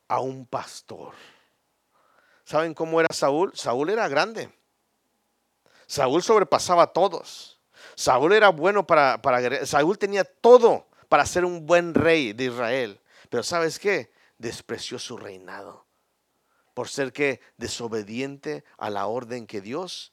a 0.07 0.21
un 0.21 0.45
pastor. 0.45 1.15
¿Saben 2.51 2.75
cómo 2.75 2.99
era 2.99 3.15
Saúl? 3.15 3.53
Saúl 3.55 3.91
era 3.91 4.09
grande. 4.09 4.53
Saúl 5.87 6.21
sobrepasaba 6.21 6.83
a 6.83 6.93
todos. 6.93 7.61
Saúl 7.95 8.33
era 8.33 8.49
bueno 8.49 8.85
para, 8.85 9.23
para 9.23 9.65
Saúl 9.65 9.97
tenía 9.97 10.25
todo 10.25 10.89
para 11.09 11.25
ser 11.27 11.45
un 11.45 11.65
buen 11.65 11.95
rey 11.95 12.33
de 12.33 12.47
Israel. 12.47 13.01
Pero 13.29 13.45
¿sabes 13.45 13.79
qué? 13.79 14.13
despreció 14.37 14.99
su 14.99 15.17
reinado 15.17 15.87
por 16.75 16.89
ser 16.89 17.13
que 17.13 17.41
desobediente 17.57 18.65
a 18.79 18.91
la 18.91 19.07
orden 19.07 19.47
que 19.47 19.61
Dios 19.61 20.13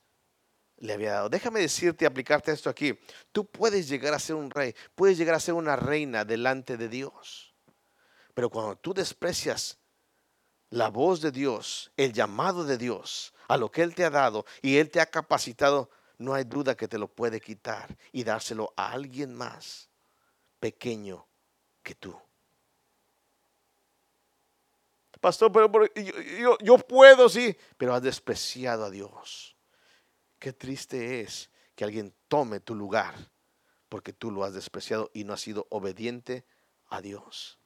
le 0.76 0.94
había 0.94 1.14
dado. 1.14 1.30
Déjame 1.30 1.60
decirte, 1.60 2.06
aplicarte 2.06 2.52
esto 2.52 2.70
aquí. 2.70 3.00
Tú 3.32 3.50
puedes 3.50 3.90
llegar 3.90 4.14
a 4.14 4.20
ser 4.20 4.36
un 4.36 4.52
rey, 4.52 4.76
puedes 4.94 5.18
llegar 5.18 5.34
a 5.34 5.40
ser 5.40 5.56
una 5.56 5.76
reina 5.76 6.24
delante 6.24 6.78
de 6.78 6.88
Dios. 6.88 7.56
Pero 8.36 8.52
cuando 8.52 8.76
tú 8.76 8.94
desprecias 8.94 9.80
la 10.70 10.90
voz 10.90 11.22
de 11.22 11.32
Dios, 11.32 11.92
el 11.98 12.14
llamado 12.14 12.64
de 12.64 12.78
Dios, 12.78 13.34
a 13.48 13.58
lo 13.58 13.72
que 13.72 13.84
Él 13.84 13.96
te 13.96 14.06
ha 14.06 14.10
dado 14.10 14.46
y 14.62 14.78
Él 14.78 14.90
te 14.90 15.00
ha 15.00 15.06
capacitado, 15.06 15.90
no 16.18 16.34
hay 16.34 16.44
duda 16.44 16.76
que 16.76 16.88
te 16.88 16.98
lo 16.98 17.08
puede 17.08 17.40
quitar 17.40 17.96
y 18.12 18.24
dárselo 18.24 18.74
a 18.76 18.92
alguien 18.92 19.34
más 19.34 19.90
pequeño 20.60 21.28
que 21.84 21.96
tú. 21.96 22.20
Pastor, 25.22 25.52
pero, 25.52 25.86
yo, 25.96 26.58
yo 26.60 26.78
puedo, 26.78 27.28
sí, 27.28 27.56
pero 27.78 27.94
has 27.94 28.04
despreciado 28.04 28.86
a 28.86 28.90
Dios. 28.90 29.56
Qué 30.40 30.54
triste 30.54 31.22
es 31.22 31.50
que 31.76 31.84
alguien 31.84 32.14
tome 32.28 32.60
tu 32.60 32.76
lugar 32.76 33.16
porque 33.90 34.14
tú 34.14 34.32
lo 34.32 34.44
has 34.44 34.54
despreciado 34.54 35.10
y 35.14 35.24
no 35.24 35.34
has 35.34 35.42
sido 35.42 35.66
obediente 35.70 36.46
a 36.88 37.02
Dios. 37.02 37.60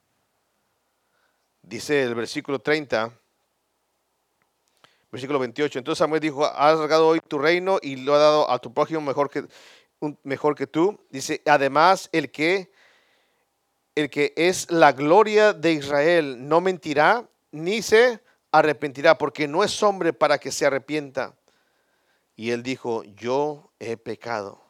Dice 1.62 2.03
el 2.03 2.15
versículo 2.15 2.60
30, 2.60 3.12
versículo 5.12 5.39
28. 5.39 5.80
Entonces 5.80 6.00
Samuel 6.00 6.22
dijo, 6.22 6.46
has 6.46 6.77
rasgado 6.77 7.08
hoy 7.08 7.20
tu 7.20 7.38
reino 7.38 7.80
y 7.82 7.98
lo 7.98 8.15
ha 8.15 8.20
dado 8.20 8.50
a 8.50 8.60
tu 8.60 8.74
prójimo 8.74 9.01
mejor 9.01 9.30
que, 9.30 9.46
mejor 10.24 10.56
que 10.56 10.68
tú. 10.68 11.00
Dice, 11.10 11.41
además 11.46 12.10
el 12.12 12.32
que, 12.32 12.72
el 13.96 14.10
que 14.10 14.34
es 14.36 14.72
la 14.72 14.91
gloria 14.91 15.53
de 15.53 15.74
Israel 15.74 16.48
no 16.48 16.62
mentirá 16.62 17.27
ni 17.51 17.82
se 17.82 18.22
arrepentirá, 18.51 19.18
porque 19.18 19.48
no 19.48 19.63
es 19.63 19.82
hombre 19.82 20.13
para 20.13 20.38
que 20.38 20.51
se 20.51 20.65
arrepienta. 20.65 21.36
Y 22.36 22.51
él 22.51 22.63
dijo, 22.63 23.03
yo 23.03 23.72
he 23.80 23.98
pecado, 23.98 24.62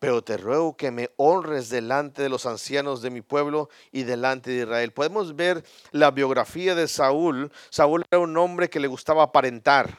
pero 0.00 0.24
te 0.24 0.38
ruego 0.38 0.78
que 0.78 0.90
me 0.90 1.10
honres 1.16 1.68
delante 1.68 2.22
de 2.22 2.30
los 2.30 2.46
ancianos 2.46 3.02
de 3.02 3.10
mi 3.10 3.20
pueblo 3.20 3.68
y 3.92 4.04
delante 4.04 4.50
de 4.50 4.62
Israel. 4.62 4.92
Podemos 4.92 5.36
ver 5.36 5.62
la 5.92 6.10
biografía 6.10 6.74
de 6.74 6.88
Saúl. 6.88 7.52
Saúl 7.68 8.06
era 8.10 8.18
un 8.18 8.34
hombre 8.38 8.70
que 8.70 8.80
le 8.80 8.88
gustaba 8.88 9.22
aparentar. 9.22 9.98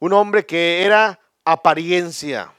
Un 0.00 0.12
hombre 0.12 0.44
que 0.44 0.82
era 0.82 1.20
apariencia. 1.44 2.52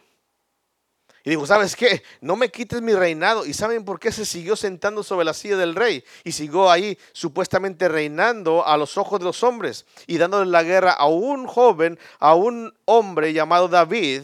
Y 1.26 1.32
dijo, 1.32 1.46
¿sabes 1.46 1.76
qué? 1.76 2.04
No 2.22 2.38
me 2.38 2.50
quites 2.50 2.82
mi 2.82 2.94
reinado. 2.94 3.46
¿Y 3.46 3.54
saben 3.54 3.84
por 3.84 4.00
qué 4.00 4.12
se 4.12 4.26
siguió 4.26 4.56
sentando 4.56 5.04
sobre 5.04 5.26
la 5.26 5.34
silla 5.34 5.58
del 5.58 5.76
rey? 5.76 6.04
Y 6.24 6.32
siguió 6.32 6.72
ahí 6.72 6.98
supuestamente 7.12 7.90
reinando 7.90 8.66
a 8.66 8.78
los 8.78 8.98
ojos 8.98 9.20
de 9.20 9.26
los 9.26 9.44
hombres 9.44 9.86
y 10.08 10.18
dándole 10.18 10.50
la 10.50 10.64
guerra 10.64 10.94
a 10.94 11.08
un 11.08 11.46
joven, 11.46 12.00
a 12.20 12.36
un 12.36 12.74
hombre 12.86 13.34
llamado 13.34 13.68
David, 13.68 14.22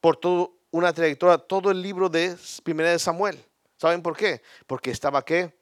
por 0.00 0.16
toda 0.16 0.48
una 0.70 0.92
trayectoria, 0.92 1.38
todo 1.38 1.70
el 1.70 1.82
libro 1.82 2.08
de 2.08 2.36
Primera 2.62 2.90
de 2.90 2.98
Samuel. 2.98 3.42
¿Saben 3.76 4.02
por 4.02 4.16
qué? 4.16 4.42
Porque 4.66 4.90
estaba 4.90 5.24
qué? 5.24 5.56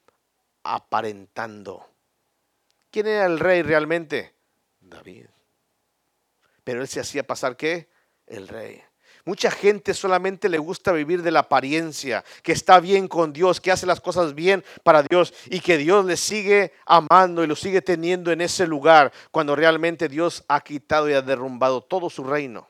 Aparentando. 0.64 1.86
¿Quién 2.90 3.06
era 3.06 3.26
el 3.26 3.38
rey 3.38 3.62
realmente? 3.62 4.34
David. 4.80 5.26
Pero 6.64 6.80
él 6.80 6.88
se 6.88 7.00
hacía 7.00 7.26
pasar 7.26 7.56
qué? 7.56 7.88
El 8.26 8.48
rey. 8.48 8.82
Mucha 9.24 9.50
gente 9.50 9.92
solamente 9.92 10.48
le 10.48 10.58
gusta 10.58 10.92
vivir 10.92 11.20
de 11.20 11.32
la 11.32 11.40
apariencia, 11.40 12.24
que 12.44 12.52
está 12.52 12.78
bien 12.78 13.08
con 13.08 13.32
Dios, 13.32 13.60
que 13.60 13.72
hace 13.72 13.84
las 13.84 14.00
cosas 14.00 14.36
bien 14.36 14.64
para 14.84 15.02
Dios 15.02 15.34
y 15.46 15.58
que 15.58 15.76
Dios 15.78 16.04
le 16.04 16.16
sigue 16.16 16.72
amando 16.86 17.42
y 17.42 17.48
lo 17.48 17.56
sigue 17.56 17.82
teniendo 17.82 18.30
en 18.30 18.40
ese 18.40 18.68
lugar 18.68 19.12
cuando 19.32 19.56
realmente 19.56 20.08
Dios 20.08 20.44
ha 20.46 20.60
quitado 20.60 21.10
y 21.10 21.14
ha 21.14 21.22
derrumbado 21.22 21.82
todo 21.82 22.08
su 22.08 22.22
reino. 22.22 22.68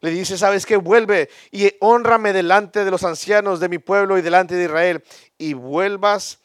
Le 0.00 0.10
dice, 0.10 0.38
¿sabes 0.38 0.64
qué? 0.64 0.76
Vuelve 0.76 1.28
y 1.50 1.70
honrame 1.80 2.32
delante 2.32 2.84
de 2.84 2.90
los 2.90 3.04
ancianos 3.04 3.60
de 3.60 3.68
mi 3.68 3.78
pueblo 3.78 4.16
y 4.16 4.22
delante 4.22 4.54
de 4.54 4.64
Israel 4.64 5.04
y 5.36 5.52
vuelvas, 5.52 6.38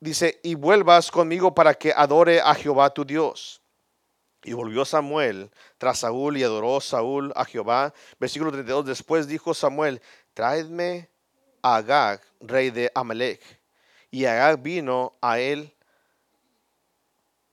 dice, 0.00 0.40
y 0.42 0.54
vuelvas 0.54 1.10
conmigo 1.10 1.54
para 1.54 1.74
que 1.74 1.92
adore 1.94 2.40
a 2.40 2.54
Jehová 2.54 2.90
tu 2.90 3.04
Dios. 3.04 3.60
Y 4.42 4.54
volvió 4.54 4.84
Samuel 4.84 5.50
tras 5.76 5.98
Saúl 5.98 6.38
y 6.38 6.44
adoró 6.44 6.80
Saúl 6.80 7.32
a 7.36 7.44
Jehová. 7.44 7.92
Versículo 8.18 8.52
32. 8.52 8.86
Después 8.86 9.26
dijo 9.26 9.52
Samuel, 9.52 10.00
traedme 10.32 11.10
a 11.60 11.76
Agag, 11.76 12.22
rey 12.40 12.70
de 12.70 12.90
Amalek. 12.94 13.42
Y 14.10 14.24
Agag 14.24 14.62
vino 14.62 15.18
a 15.20 15.38
él 15.40 15.74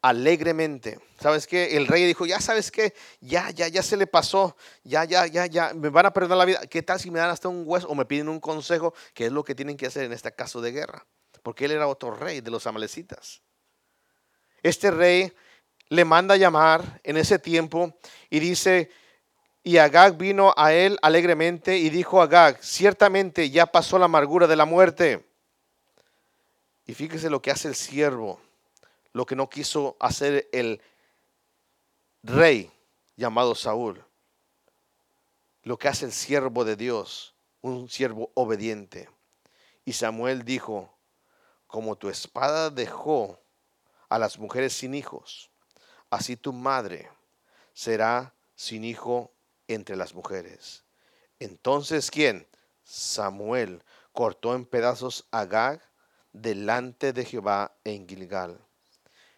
alegremente. 0.02 1.00
¿Sabes 1.20 1.48
qué? 1.48 1.78
El 1.78 1.88
rey 1.88 2.06
dijo, 2.06 2.26
ya 2.26 2.42
sabes 2.42 2.72
qué, 2.72 2.94
ya, 3.22 3.50
ya, 3.52 3.68
ya 3.70 3.82
se 3.82 3.96
le 3.96 4.06
pasó, 4.06 4.58
ya, 4.84 5.06
ya, 5.06 5.26
ya, 5.28 5.46
ya, 5.46 5.74
me 5.74 5.90
van 5.90 6.06
a 6.06 6.14
perdonar 6.14 6.38
la 6.38 6.46
vida. 6.46 6.68
¿Qué 6.68 6.84
tal 6.84 7.00
si 7.00 7.10
me 7.10 7.20
dan 7.20 7.30
hasta 7.30 7.48
un 7.48 7.64
hueso 7.66 7.88
o 7.88 7.96
me 7.96 8.06
piden 8.06 8.28
un 8.28 8.40
consejo? 8.40 8.94
¿Qué 9.14 9.28
es 9.28 9.32
lo 9.32 9.44
que 9.44 9.56
tienen 9.56 9.78
que 9.78 9.88
hacer 9.88 10.04
en 10.04 10.12
este 10.12 10.34
caso 10.34 10.60
de 10.60 10.72
guerra? 10.72 11.06
Porque 11.42 11.66
él 11.66 11.72
era 11.72 11.88
otro 11.88 12.12
rey 12.12 12.42
de 12.42 12.52
los 12.52 12.68
amalecitas. 12.68 13.42
Este 14.62 14.92
rey 14.92 15.32
le 15.90 16.04
manda 16.04 16.36
llamar 16.36 17.00
en 17.04 17.18
ese 17.18 17.40
tiempo 17.40 17.98
y 18.30 18.40
dice, 18.40 18.92
y 19.64 19.78
Agag 19.78 20.18
vino 20.18 20.54
a 20.58 20.74
él 20.74 20.98
alegremente 21.02 21.78
y 21.78 21.90
dijo 21.90 22.20
a 22.20 22.26
Agag, 22.26 22.62
ciertamente 22.62 23.50
ya 23.50 23.68
pasó 23.68 23.98
la 23.98 24.06
amargura 24.06 24.48
de 24.48 24.56
la 24.56 24.66
muerte. 24.66 25.26
Y 26.86 26.94
fíjese 26.94 27.30
lo 27.30 27.42
que 27.42 27.52
hace 27.52 27.70
el 27.70 27.76
siervo, 27.76 28.42
lo 29.14 29.26
que 29.26 29.36
no 29.36 29.50
quiso 29.50 29.96
hacer 30.00 30.50
el 30.52 30.82
rey 32.26 32.72
llamado 33.16 33.54
Saúl, 33.54 34.04
lo 35.62 35.78
que 35.78 35.88
hace 35.88 36.06
el 36.06 36.12
siervo 36.12 36.66
de 36.66 36.76
Dios, 36.76 37.36
un 37.62 37.88
siervo 37.88 38.32
obediente. 38.34 39.10
Y 39.86 39.94
Samuel 39.94 40.44
dijo, 40.44 40.92
como 41.68 41.96
tu 41.96 42.10
espada 42.10 42.70
dejó 42.72 43.40
a 44.10 44.18
las 44.18 44.40
mujeres 44.40 44.74
sin 44.74 44.96
hijos, 44.96 45.52
así 46.10 46.36
tu 46.36 46.52
madre 46.52 47.10
será 47.74 48.34
sin 48.56 48.84
hijo 48.84 49.32
entre 49.68 49.96
las 49.96 50.16
mujeres. 50.16 50.84
Entonces, 51.40 52.10
¿quién? 52.10 52.48
Samuel 52.84 53.84
cortó 54.14 54.56
en 54.56 54.66
pedazos 54.66 55.28
a 55.32 55.42
Agag 55.42 55.82
delante 56.32 57.14
de 57.14 57.26
Jehová 57.26 57.76
en 57.84 58.08
Gilgal. 58.08 58.60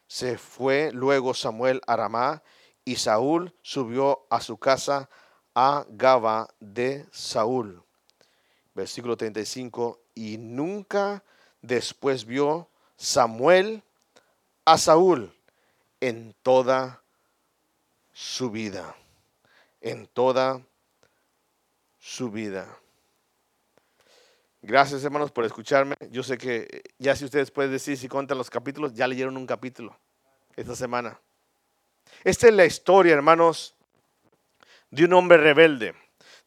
Se 0.07 0.37
fue 0.37 0.91
luego 0.93 1.33
Samuel 1.33 1.81
a 1.85 1.97
Ramá 1.97 2.43
y 2.87 2.95
Saúl 2.95 3.53
subió 3.61 4.25
a 4.29 4.39
su 4.39 4.57
casa 4.57 5.09
a 5.53 5.85
Gaba 5.89 6.47
de 6.61 7.05
Saúl. 7.11 7.83
Versículo 8.73 9.17
35. 9.17 9.99
Y 10.15 10.37
nunca 10.37 11.21
después 11.61 12.23
vio 12.23 12.69
Samuel 12.95 13.83
a 14.63 14.77
Saúl 14.77 15.33
en 15.99 16.33
toda 16.43 17.03
su 18.13 18.51
vida, 18.51 18.95
en 19.81 20.07
toda 20.07 20.61
su 21.99 22.31
vida. 22.31 22.79
Gracias 24.61 25.03
hermanos 25.03 25.33
por 25.33 25.43
escucharme. 25.43 25.95
Yo 26.09 26.23
sé 26.23 26.37
que 26.37 26.69
eh, 26.71 26.83
ya 26.99 27.17
si 27.17 27.25
ustedes 27.25 27.51
pueden 27.51 27.73
decir 27.73 27.97
si 27.97 28.07
contan 28.07 28.37
los 28.37 28.49
capítulos, 28.49 28.93
ya 28.93 29.07
leyeron 29.07 29.35
un 29.35 29.45
capítulo 29.45 29.99
esta 30.55 30.73
semana. 30.73 31.19
Esta 32.23 32.47
es 32.47 32.53
la 32.53 32.65
historia, 32.65 33.13
hermanos, 33.13 33.75
de 34.89 35.05
un 35.05 35.13
hombre 35.13 35.37
rebelde, 35.37 35.93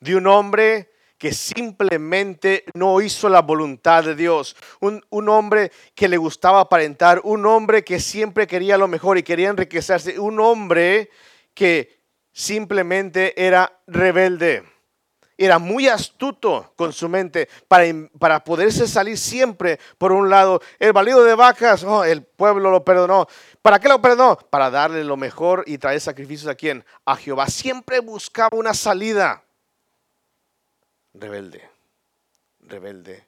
de 0.01 0.17
un 0.17 0.27
hombre 0.27 0.91
que 1.21 1.35
simplemente 1.35 2.65
no 2.73 2.99
hizo 3.03 3.29
la 3.29 3.43
voluntad 3.43 4.05
de 4.05 4.15
Dios. 4.15 4.57
Un, 4.81 5.29
hombre 5.29 5.71
que 5.95 6.09
le 6.09 6.17
gustaba 6.17 6.61
aparentar, 6.61 7.21
un 7.25 7.45
hombre 7.45 7.85
que 7.85 8.01
siempre 8.01 8.47
quería 8.47 8.79
lo 8.79 8.89
mejor 8.89 9.19
y 9.19 9.23
quería 9.23 9.51
enriquecerse, 9.51 10.19
un 10.19 10.41
hombre 10.41 11.11
que 11.53 12.01
simplemente 12.33 13.35
era 13.37 13.81
rebelde. 13.87 14.65
Era 15.43 15.59
muy 15.59 15.89
astuto 15.89 16.75
con 16.77 16.93
su 16.93 17.09
mente 17.09 17.49
para, 17.67 17.85
para 18.19 18.45
poderse 18.45 18.87
salir 18.87 19.17
siempre 19.17 19.81
por 19.97 20.13
un 20.13 20.29
lado. 20.29 20.61
El 20.79 20.93
valido 20.93 21.25
de 21.25 21.35
vacas, 21.35 21.83
oh, 21.83 22.05
el 22.05 22.23
pueblo 22.23 22.71
lo 22.71 22.85
perdonó. 22.85 23.27
¿Para 23.63 23.79
qué 23.79 23.89
lo 23.89 24.03
perdonó? 24.03 24.37
Para 24.37 24.69
darle 24.69 25.03
lo 25.03 25.17
mejor 25.17 25.65
y 25.67 25.79
traer 25.79 25.99
sacrificios 25.99 26.47
a 26.47 26.55
quién? 26.55 26.85
A 27.07 27.17
Jehová. 27.17 27.47
Siempre 27.47 28.01
buscaba 28.01 28.51
una 28.53 28.75
salida 28.75 29.43
rebelde, 31.15 31.67
rebelde, 32.61 33.27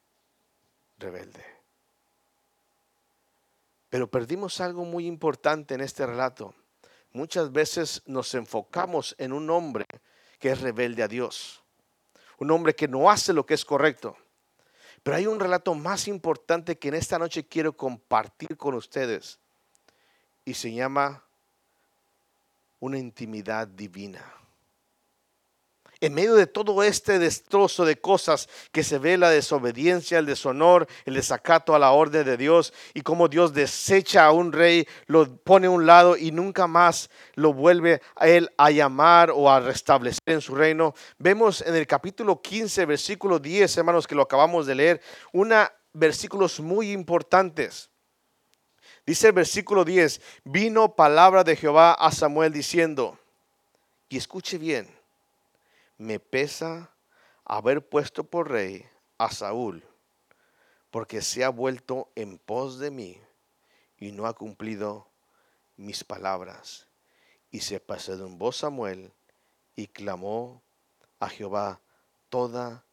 rebelde. 0.98 1.46
Pero 3.88 4.06
perdimos 4.10 4.60
algo 4.60 4.84
muy 4.84 5.06
importante 5.06 5.72
en 5.72 5.80
este 5.80 6.04
relato. 6.04 6.54
Muchas 7.14 7.50
veces 7.52 8.02
nos 8.04 8.34
enfocamos 8.34 9.14
en 9.16 9.32
un 9.32 9.48
hombre 9.48 9.86
que 10.38 10.50
es 10.50 10.60
rebelde 10.60 11.02
a 11.02 11.08
Dios, 11.08 11.61
un 12.42 12.50
hombre 12.50 12.74
que 12.74 12.88
no 12.88 13.08
hace 13.08 13.32
lo 13.32 13.46
que 13.46 13.54
es 13.54 13.64
correcto. 13.64 14.16
Pero 15.02 15.16
hay 15.16 15.26
un 15.26 15.38
relato 15.38 15.74
más 15.74 16.08
importante 16.08 16.76
que 16.78 16.88
en 16.88 16.94
esta 16.94 17.18
noche 17.18 17.46
quiero 17.46 17.76
compartir 17.76 18.56
con 18.56 18.74
ustedes 18.74 19.38
y 20.44 20.54
se 20.54 20.72
llama 20.72 21.24
una 22.80 22.98
intimidad 22.98 23.68
divina. 23.68 24.24
En 26.02 26.14
medio 26.14 26.34
de 26.34 26.48
todo 26.48 26.82
este 26.82 27.20
destrozo 27.20 27.84
de 27.84 27.94
cosas 27.94 28.48
que 28.72 28.82
se 28.82 28.98
ve 28.98 29.16
la 29.16 29.30
desobediencia, 29.30 30.18
el 30.18 30.26
deshonor, 30.26 30.88
el 31.04 31.14
desacato 31.14 31.76
a 31.76 31.78
la 31.78 31.92
orden 31.92 32.24
de 32.24 32.36
Dios 32.36 32.72
y 32.92 33.02
cómo 33.02 33.28
Dios 33.28 33.54
desecha 33.54 34.24
a 34.24 34.32
un 34.32 34.50
rey, 34.50 34.84
lo 35.06 35.36
pone 35.36 35.68
a 35.68 35.70
un 35.70 35.86
lado 35.86 36.16
y 36.16 36.32
nunca 36.32 36.66
más 36.66 37.08
lo 37.36 37.52
vuelve 37.52 38.02
a 38.16 38.26
él 38.26 38.50
a 38.56 38.72
llamar 38.72 39.30
o 39.30 39.48
a 39.48 39.60
restablecer 39.60 40.18
en 40.26 40.40
su 40.40 40.56
reino. 40.56 40.92
Vemos 41.18 41.60
en 41.60 41.76
el 41.76 41.86
capítulo 41.86 42.42
15, 42.42 42.84
versículo 42.84 43.38
10, 43.38 43.76
hermanos, 43.76 44.08
que 44.08 44.16
lo 44.16 44.22
acabamos 44.22 44.66
de 44.66 44.74
leer, 44.74 45.00
una 45.32 45.72
versículos 45.92 46.58
muy 46.58 46.90
importantes. 46.90 47.90
Dice 49.06 49.28
el 49.28 49.34
versículo 49.34 49.84
10, 49.84 50.20
vino 50.42 50.96
palabra 50.96 51.44
de 51.44 51.54
Jehová 51.54 51.92
a 51.92 52.10
Samuel 52.10 52.52
diciendo, 52.52 53.16
y 54.08 54.16
escuche 54.16 54.58
bien, 54.58 55.01
me 56.02 56.18
pesa 56.18 56.90
haber 57.44 57.88
puesto 57.88 58.24
por 58.24 58.50
rey 58.50 58.84
a 59.18 59.30
Saúl, 59.30 59.84
porque 60.90 61.22
se 61.22 61.44
ha 61.44 61.48
vuelto 61.48 62.10
en 62.16 62.38
pos 62.38 62.80
de 62.80 62.90
mí 62.90 63.20
y 63.98 64.10
no 64.10 64.26
ha 64.26 64.34
cumplido 64.34 65.06
mis 65.76 66.02
palabras. 66.02 66.88
Y 67.52 67.60
se 67.60 67.80
voz 68.36 68.56
Samuel 68.56 69.12
y 69.76 69.86
clamó 69.86 70.62
a 71.20 71.28
Jehová 71.28 71.80
toda 72.28 72.84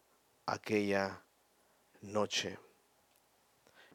aquella 0.46 1.24
noche. 2.00 2.58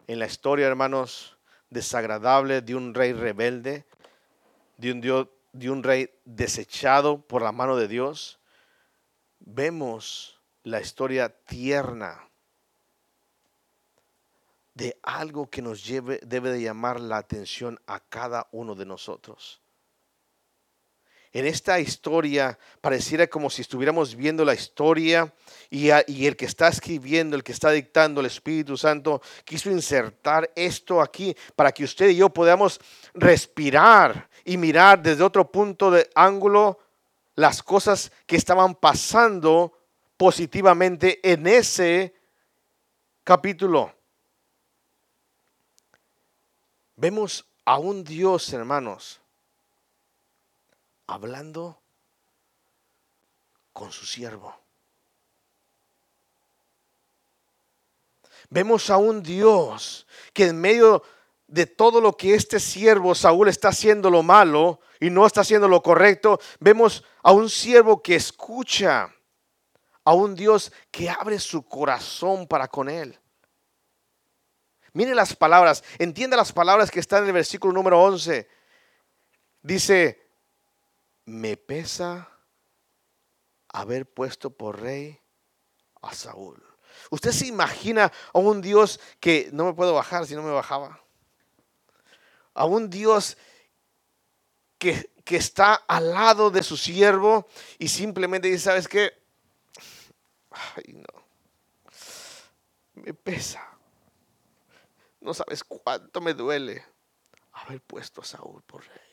En 0.08 0.20
la 0.20 0.26
historia, 0.26 0.68
hermanos, 0.68 1.38
desagradable 1.70 2.62
de 2.62 2.76
un 2.76 2.94
rey 2.94 3.14
rebelde, 3.14 3.86
de 4.78 4.92
un, 4.92 5.00
Dios, 5.00 5.30
de 5.54 5.70
un 5.70 5.84
rey 5.84 6.10
desechado 6.26 7.22
por 7.22 7.42
la 7.42 7.54
mano 7.54 7.78
de 7.78 7.88
Dios, 7.88 8.40
vemos 9.46 10.42
la 10.64 10.82
historia 10.82 11.30
tierna 11.30 12.28
de 14.74 14.98
algo 15.04 15.50
que 15.50 15.62
nos 15.62 15.86
lleve, 15.86 16.20
debe 16.24 16.52
de 16.52 16.62
llamar 16.62 17.00
la 17.00 17.18
atención 17.18 17.80
a 17.88 18.00
cada 18.02 18.48
uno 18.52 18.76
de 18.76 18.86
nosotros. 18.86 19.62
En 21.32 21.46
esta 21.46 21.80
historia 21.82 22.58
pareciera 22.80 23.28
como 23.28 23.50
si 23.50 23.62
estuviéramos 23.62 24.16
viendo 24.16 24.46
la 24.46 24.54
historia 24.54 25.34
y, 25.70 25.90
el 25.90 26.38
que 26.38 26.46
está 26.46 26.70
escribiendo, 26.70 27.36
el 27.36 27.44
que 27.44 27.52
está 27.52 27.72
dictando, 27.72 28.22
el 28.22 28.28
Espíritu 28.28 28.78
Santo, 28.78 29.22
quiso 29.44 29.70
insertar 29.70 30.50
esto 30.56 31.02
aquí 31.02 31.36
para 31.54 31.74
que 31.74 31.84
usted 31.84 32.08
y 32.10 32.16
yo 32.16 32.30
podamos 32.30 32.80
respirar 33.14 34.30
y 34.46 34.56
mirar 34.56 35.02
desde 35.02 35.24
otro 35.24 35.52
punto 35.52 35.92
de 35.92 36.10
ángulo 36.16 36.80
las 37.36 37.62
cosas 37.62 38.12
que 38.26 38.38
estaban 38.38 38.76
pasando 38.76 39.78
positivamente 40.18 41.20
en 41.30 41.48
ese 41.48 42.16
capítulo. 43.24 43.94
Vemos 46.96 47.46
a 47.66 47.78
un 47.78 48.04
Dios, 48.04 48.54
hermanos, 48.54 49.20
hablando 51.08 51.82
con 53.74 53.92
su 53.92 54.06
siervo. 54.06 54.56
Vemos 58.50 58.90
a 58.90 58.98
un 58.98 59.22
Dios 59.22 60.08
que 60.32 60.48
en 60.48 60.62
medio 60.62 61.04
de 61.48 61.66
todo 61.66 62.02
lo 62.02 62.18
que 62.18 62.34
este 62.34 62.60
siervo 62.60 63.14
Saúl 63.14 63.50
está 63.50 63.70
haciendo 63.70 64.10
lo 64.10 64.24
malo 64.24 64.80
y 65.00 65.10
no 65.10 65.26
está 65.26 65.42
haciendo 65.42 65.68
lo 65.68 65.84
correcto, 65.84 66.40
vemos 66.60 67.04
a 67.22 67.32
un 67.32 67.50
siervo 67.50 68.02
que 68.02 68.16
escucha, 68.16 69.14
a 70.04 70.14
un 70.14 70.36
Dios 70.36 70.72
que 70.92 71.10
abre 71.10 71.40
su 71.40 71.68
corazón 71.68 72.48
para 72.48 72.68
con 72.68 72.90
él. 72.90 73.20
Mire 74.94 75.14
las 75.14 75.36
palabras, 75.36 75.84
entienda 76.00 76.38
las 76.38 76.54
palabras 76.54 76.90
que 76.90 77.00
están 77.00 77.24
en 77.24 77.28
el 77.28 77.34
versículo 77.34 77.74
número 77.74 78.02
11. 78.02 78.48
Dice, 79.62 80.30
me 81.26 81.58
pesa 81.58 82.30
haber 83.68 84.06
puesto 84.06 84.50
por 84.52 84.80
rey 84.80 85.20
a 86.02 86.14
Saúl. 86.14 86.64
¿Usted 87.10 87.32
se 87.32 87.48
imagina 87.48 88.12
a 88.34 88.40
un 88.40 88.62
Dios 88.62 89.00
que 89.20 89.50
no 89.52 89.66
me 89.66 89.74
puedo 89.74 89.94
bajar 89.94 90.26
si 90.26 90.34
no 90.34 90.42
me 90.42 90.52
bajaba? 90.52 91.05
A 92.56 92.66
un 92.66 92.90
Dios 92.90 93.38
que, 94.80 95.12
que 95.24 95.38
está 95.38 95.76
al 95.76 96.12
lado 96.12 96.50
de 96.50 96.64
su 96.64 96.76
siervo 96.76 97.48
y 97.78 97.88
simplemente 97.88 98.48
dice, 98.48 98.66
¿sabes 98.66 98.88
qué? 98.88 99.14
Ay, 100.52 100.94
no. 100.94 101.26
Me 102.96 103.14
pesa. 103.14 103.62
No 105.22 105.34
sabes 105.34 105.64
cuánto 105.64 106.22
me 106.22 106.34
duele 106.34 106.84
haber 107.52 107.82
puesto 107.82 108.22
a 108.22 108.26
Saúl 108.26 108.62
por 108.64 108.86
rey. 108.86 109.06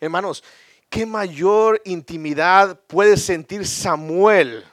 Hermanos, 0.00 0.44
¿qué 0.88 1.06
mayor 1.06 1.80
intimidad 1.84 2.80
puede 2.86 3.16
sentir 3.16 3.66
Samuel, 3.66 4.64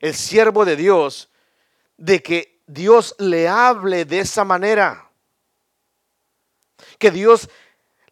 el 0.00 0.14
siervo 0.14 0.64
de 0.64 0.76
Dios, 0.76 1.30
de 1.96 2.22
que 2.22 2.51
Dios 2.72 3.14
le 3.18 3.48
hable 3.48 4.04
de 4.04 4.20
esa 4.20 4.44
manera? 4.44 5.10
Que 6.98 7.10
Dios 7.10 7.48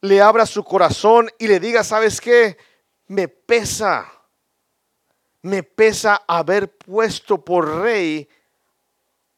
le 0.00 0.20
abra 0.20 0.44
su 0.44 0.62
corazón 0.64 1.30
y 1.38 1.48
le 1.48 1.60
diga, 1.60 1.82
¿sabes 1.82 2.20
qué? 2.20 2.58
Me 3.06 3.28
pesa, 3.28 4.10
me 5.42 5.62
pesa 5.62 6.22
haber 6.26 6.76
puesto 6.76 7.42
por 7.42 7.80
rey 7.80 8.28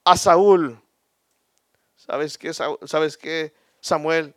a 0.04 0.16
Saúl. 0.16 0.80
¿Sabes 1.96 2.36
qué? 2.36 2.52
¿Sabes 2.52 3.16
qué, 3.16 3.54
Samuel? 3.80 4.34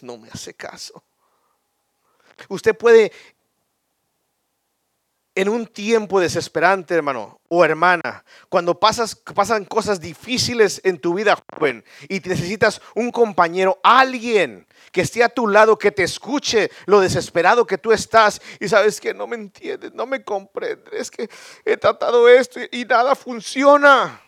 No 0.00 0.16
me 0.16 0.30
hace 0.30 0.54
caso. 0.54 1.02
Usted 2.48 2.76
puede, 2.76 3.12
en 5.34 5.48
un 5.48 5.66
tiempo 5.66 6.20
desesperante, 6.20 6.94
hermano 6.94 7.40
o 7.48 7.64
hermana, 7.64 8.24
cuando 8.48 8.78
pasas, 8.78 9.14
pasan 9.14 9.64
cosas 9.64 10.00
difíciles 10.00 10.80
en 10.84 10.98
tu 10.98 11.14
vida 11.14 11.38
joven 11.52 11.84
y 12.08 12.20
necesitas 12.20 12.80
un 12.94 13.10
compañero, 13.10 13.78
alguien 13.82 14.66
que 14.90 15.00
esté 15.00 15.24
a 15.24 15.28
tu 15.28 15.46
lado, 15.46 15.78
que 15.78 15.90
te 15.90 16.02
escuche 16.02 16.70
lo 16.86 17.00
desesperado 17.00 17.66
que 17.66 17.78
tú 17.78 17.92
estás 17.92 18.42
y 18.60 18.68
sabes 18.68 19.00
que 19.00 19.14
no 19.14 19.26
me 19.26 19.36
entiendes, 19.36 19.92
no 19.94 20.06
me 20.06 20.22
comprendes, 20.22 20.92
es 20.92 21.10
que 21.10 21.28
he 21.64 21.76
tratado 21.76 22.28
esto 22.28 22.60
y 22.70 22.84
nada 22.84 23.14
funciona. 23.14 24.20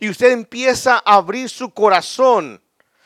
Y 0.00 0.10
usted 0.10 0.32
empieza 0.32 1.02
a 1.04 1.14
abrir 1.14 1.48
su 1.48 1.72
corazón 1.72 2.62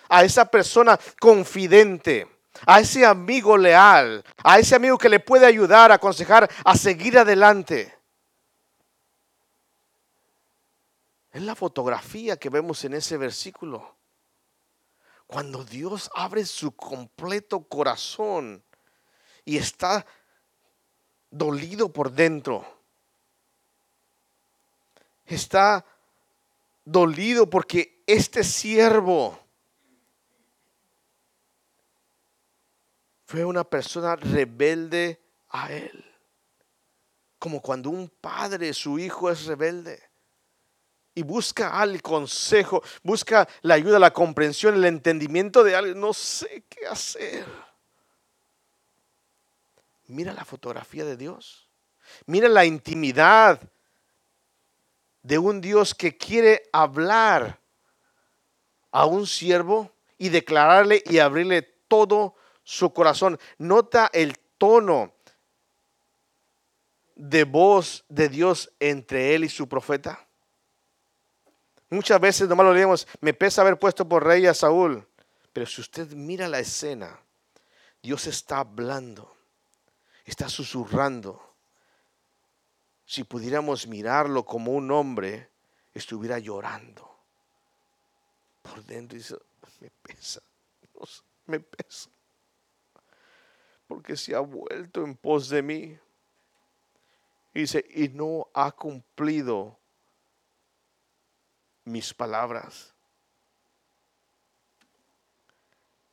a 0.09 0.25
esa 0.25 0.47
persona 0.47 0.99
confidente 1.21 2.27
a 2.67 2.81
ese 2.81 3.07
amigo 3.07 3.57
leal, 3.57 4.25
a 4.43 4.59
ese 4.59 4.75
amigo 4.77 4.99
que 4.99 5.09
le 5.09 5.21
puede 5.21 5.47
ayudar, 5.47 5.93
aconsejar 5.93 6.51
a 6.65 6.77
seguir 6.77 7.19
adelante. 7.19 7.95
Es 11.33 11.43
la 11.43 11.55
fotografía 11.55 12.37
que 12.37 12.51
vemos 12.51 12.85
en 12.85 12.95
ese 12.95 13.17
versículo. 13.17 13.95
Cuando 15.27 15.65
Dios 15.65 16.11
abre 16.15 16.45
su 16.45 16.73
completo 16.73 17.63
corazón 17.63 18.65
y 19.45 19.57
está 19.57 20.05
dolido 21.31 21.93
por 21.93 22.11
dentro. 22.11 22.67
Está 25.25 25.85
dolido 26.85 27.49
porque 27.49 28.03
este 28.07 28.43
siervo 28.43 29.40
fue 33.31 33.45
una 33.45 33.63
persona 33.63 34.17
rebelde 34.17 35.21
a 35.51 35.73
él. 35.73 36.05
Como 37.39 37.63
cuando 37.63 37.89
un 37.89 38.09
padre, 38.09 38.75
su 38.75 38.99
hijo 38.99 39.31
es 39.31 39.47
rebelde. 39.47 40.03
Y 41.15 41.23
busca 41.23 41.81
al 41.81 42.03
consejo, 42.03 42.83
busca 43.05 43.49
la 43.63 43.75
ayuda, 43.75 44.01
la 44.01 44.13
comprensión, 44.13 44.75
el 44.75 44.85
entendimiento 44.85 45.63
de 45.63 45.77
alguien. 45.77 46.01
No 46.01 46.13
sé 46.13 46.65
qué 46.69 46.89
hacer. 46.89 47.47
Mira 50.09 50.33
la 50.33 50.45
fotografía 50.45 51.05
de 51.05 51.17
Dios. 51.17 51.69
Mira 52.27 52.49
la 52.49 52.65
intimidad 52.65 53.61
de 55.23 55.39
un 55.39 55.61
Dios 55.61 55.95
que 55.95 56.17
quiere 56.17 56.69
hablar 56.73 57.61
a 58.91 59.07
un 59.07 59.25
siervo 59.25 59.93
y 60.19 60.31
declararle 60.31 61.01
y 61.07 61.19
abrirle 61.19 61.63
todo 61.87 62.35
su 62.71 62.93
corazón. 62.93 63.37
Nota 63.59 64.09
el 64.13 64.39
tono 64.57 65.13
de 67.17 67.43
voz 67.43 68.05
de 68.09 68.29
Dios 68.29 68.73
entre 68.79 69.35
él 69.35 69.43
y 69.43 69.49
su 69.49 69.69
profeta? 69.69 70.25
Muchas 71.89 72.21
veces 72.21 72.49
nomás 72.49 72.67
lo 72.67 72.73
leemos, 72.73 73.09
me 73.21 73.35
pesa 73.35 73.63
haber 73.63 73.77
puesto 73.77 74.09
por 74.09 74.25
rey 74.25 74.47
a 74.47 74.55
Saúl. 74.55 75.05
Pero 75.53 75.67
si 75.67 75.81
usted 75.81 76.13
mira 76.13 76.47
la 76.47 76.61
escena, 76.61 77.19
Dios 78.01 78.29
está 78.29 78.59
hablando, 78.59 79.35
está 80.25 80.49
susurrando. 80.49 81.43
Si 83.05 83.25
pudiéramos 83.25 83.89
mirarlo 83.89 84.45
como 84.45 84.71
un 84.71 84.93
hombre, 84.93 85.51
estuviera 85.93 86.39
llorando. 86.39 87.19
Por 88.63 88.85
dentro 88.85 89.19
dice, 89.19 89.35
me 89.81 89.91
pesa, 89.91 90.41
me 91.47 91.59
pesa. 91.59 92.09
Porque 93.91 94.17
se 94.17 94.37
ha 94.37 94.39
vuelto 94.39 95.03
en 95.03 95.17
pos 95.17 95.49
de 95.49 95.63
mí. 95.63 95.99
Dice, 97.53 97.85
y 97.91 98.07
no 98.09 98.49
ha 98.55 98.71
cumplido 98.71 99.81
mis 101.83 102.15
palabras. 102.15 102.95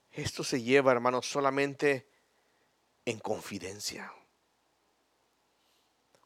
Esto 0.10 0.44
se 0.44 0.60
lleva, 0.64 0.92
hermanos, 0.92 1.30
solamente 1.30 2.10
en 3.06 3.20
confidencia. 3.20 4.12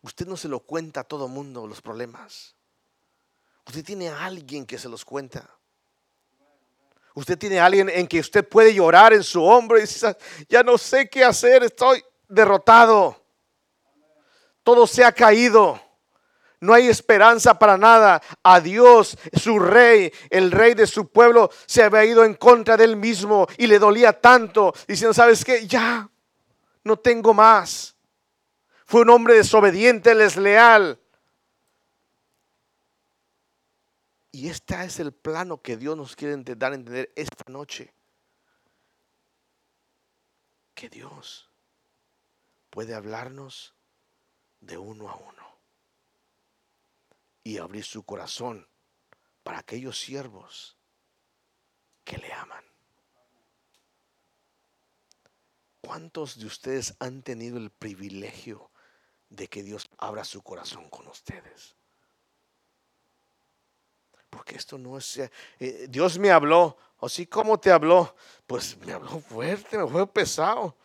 Usted 0.03 0.25
no 0.25 0.37
se 0.37 0.47
lo 0.47 0.61
cuenta 0.61 1.01
a 1.01 1.03
todo 1.03 1.27
mundo 1.27 1.67
los 1.67 1.81
problemas. 1.81 2.55
Usted 3.67 3.83
tiene 3.83 4.07
a 4.07 4.23
alguien 4.23 4.65
que 4.65 4.79
se 4.79 4.87
los 4.87 5.03
cuenta. 5.03 5.53
Usted 7.13 7.37
tiene 7.37 7.59
a 7.59 7.65
alguien 7.65 7.89
en 7.89 8.07
que 8.07 8.19
usted 8.19 8.47
puede 8.47 8.73
llorar 8.73 9.13
en 9.13 9.23
su 9.23 9.43
hombro 9.43 9.77
y 9.77 9.81
dice, 9.81 10.15
ya 10.47 10.63
no 10.63 10.77
sé 10.77 11.09
qué 11.09 11.23
hacer, 11.23 11.63
estoy 11.63 12.03
derrotado. 12.27 13.21
Todo 14.63 14.87
se 14.87 15.03
ha 15.03 15.11
caído. 15.11 15.79
No 16.61 16.73
hay 16.73 16.87
esperanza 16.87 17.57
para 17.57 17.75
nada. 17.75 18.21
A 18.43 18.61
Dios, 18.61 19.17
su 19.33 19.59
rey, 19.59 20.13
el 20.29 20.51
rey 20.51 20.75
de 20.75 20.87
su 20.87 21.09
pueblo, 21.09 21.49
se 21.65 21.83
había 21.83 22.05
ido 22.05 22.23
en 22.23 22.35
contra 22.35 22.77
de 22.77 22.85
él 22.85 22.95
mismo 22.95 23.47
y 23.57 23.67
le 23.67 23.79
dolía 23.79 24.13
tanto, 24.13 24.73
diciendo, 24.87 25.13
¿sabes 25.13 25.43
qué? 25.43 25.67
Ya, 25.67 26.07
no 26.83 26.97
tengo 26.97 27.33
más. 27.33 27.95
Fue 28.85 29.01
un 29.01 29.09
hombre 29.09 29.33
desobediente, 29.33 30.13
desleal. 30.13 31.00
Y 34.31 34.47
este 34.47 34.81
es 34.83 34.99
el 34.99 35.11
plano 35.11 35.61
que 35.61 35.75
Dios 35.75 35.97
nos 35.97 36.15
quiere 36.15 36.37
dar 36.55 36.71
a 36.71 36.75
entender 36.75 37.11
esta 37.15 37.43
noche. 37.51 37.93
Que 40.73 40.89
Dios 40.89 41.49
puede 42.69 42.95
hablarnos 42.95 43.73
de 44.61 44.77
uno 44.77 45.09
a 45.09 45.15
uno 45.15 45.57
y 47.43 47.57
abrir 47.57 47.83
su 47.83 48.03
corazón 48.03 48.67
para 49.43 49.59
aquellos 49.59 49.99
siervos 49.99 50.77
que 52.05 52.17
le 52.17 52.31
aman. 52.31 52.63
¿Cuántos 55.81 56.39
de 56.39 56.45
ustedes 56.45 56.95
han 56.99 57.21
tenido 57.21 57.57
el 57.57 57.69
privilegio 57.69 58.71
de 59.29 59.47
que 59.47 59.63
Dios 59.63 59.89
abra 59.97 60.23
su 60.23 60.41
corazón 60.41 60.89
con 60.89 61.07
ustedes? 61.07 61.75
Porque 64.31 64.55
esto 64.55 64.79
no 64.79 64.97
es... 64.97 65.17
Eh, 65.59 65.87
Dios 65.89 66.17
me 66.17 66.31
habló, 66.31 66.77
o 66.97 67.09
sí, 67.09 67.27
¿cómo 67.27 67.59
te 67.59 67.69
habló? 67.69 68.15
Pues 68.47 68.77
me 68.77 68.93
habló 68.93 69.19
fuerte, 69.19 69.77
me 69.77 69.87
fue 69.87 70.07
pesado. 70.07 70.75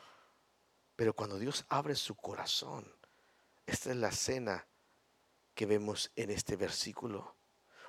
Pero 0.96 1.14
cuando 1.14 1.38
Dios 1.38 1.64
abre 1.68 1.94
su 1.94 2.16
corazón, 2.16 2.85
esta 3.64 3.90
es 3.90 3.96
la 3.96 4.11
cena 4.11 4.66
que 5.54 5.64
vemos 5.64 6.11
en 6.16 6.30
este 6.30 6.56
versículo. 6.56 7.37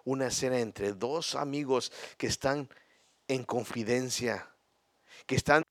Una 0.04 0.28
escena 0.28 0.60
entre 0.60 0.93
dos 0.93 1.36
amigos 1.36 1.91
que 2.17 2.28
están 2.28 2.70
en 3.28 3.43
confidencia, 3.43 4.50
que 5.26 5.36
están 5.36 5.63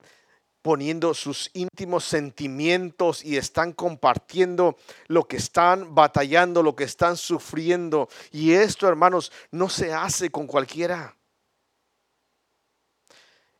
poniendo 0.66 1.14
sus 1.14 1.48
íntimos 1.54 2.04
sentimientos 2.04 3.24
y 3.24 3.36
están 3.36 3.72
compartiendo 3.72 4.76
lo 5.06 5.22
que 5.22 5.36
están 5.36 5.94
batallando, 5.94 6.60
lo 6.60 6.74
que 6.74 6.82
están 6.82 7.16
sufriendo. 7.16 8.08
Y 8.32 8.50
esto, 8.50 8.88
hermanos, 8.88 9.30
no 9.52 9.68
se 9.68 9.94
hace 9.94 10.28
con 10.28 10.48
cualquiera. 10.48 11.14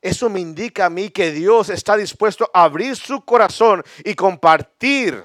Eso 0.02 0.28
me 0.28 0.40
indica 0.40 0.86
a 0.86 0.90
mí 0.90 1.10
que 1.10 1.30
Dios 1.30 1.68
está 1.68 1.96
dispuesto 1.96 2.50
a 2.52 2.64
abrir 2.64 2.96
su 2.96 3.24
corazón 3.24 3.84
y 4.04 4.16
compartir 4.16 5.22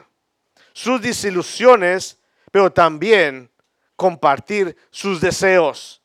sus 0.74 1.02
desilusiones 1.02 2.20
pero 2.52 2.72
también 2.72 3.50
compartir 3.96 4.78
sus 4.92 5.20
deseos. 5.20 6.01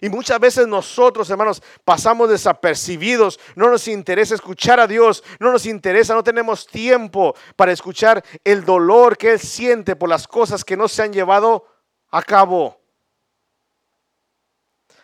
Y 0.00 0.08
muchas 0.08 0.38
veces 0.38 0.66
nosotros, 0.66 1.28
hermanos, 1.30 1.62
pasamos 1.84 2.28
desapercibidos, 2.28 3.40
no 3.56 3.70
nos 3.70 3.88
interesa 3.88 4.34
escuchar 4.34 4.78
a 4.80 4.86
Dios, 4.86 5.24
no 5.40 5.50
nos 5.50 5.66
interesa, 5.66 6.14
no 6.14 6.22
tenemos 6.22 6.66
tiempo 6.66 7.34
para 7.56 7.72
escuchar 7.72 8.24
el 8.44 8.64
dolor 8.64 9.16
que 9.16 9.32
Él 9.32 9.40
siente 9.40 9.96
por 9.96 10.08
las 10.08 10.28
cosas 10.28 10.64
que 10.64 10.76
no 10.76 10.88
se 10.88 11.02
han 11.02 11.12
llevado 11.12 11.66
a 12.10 12.22
cabo. 12.22 12.78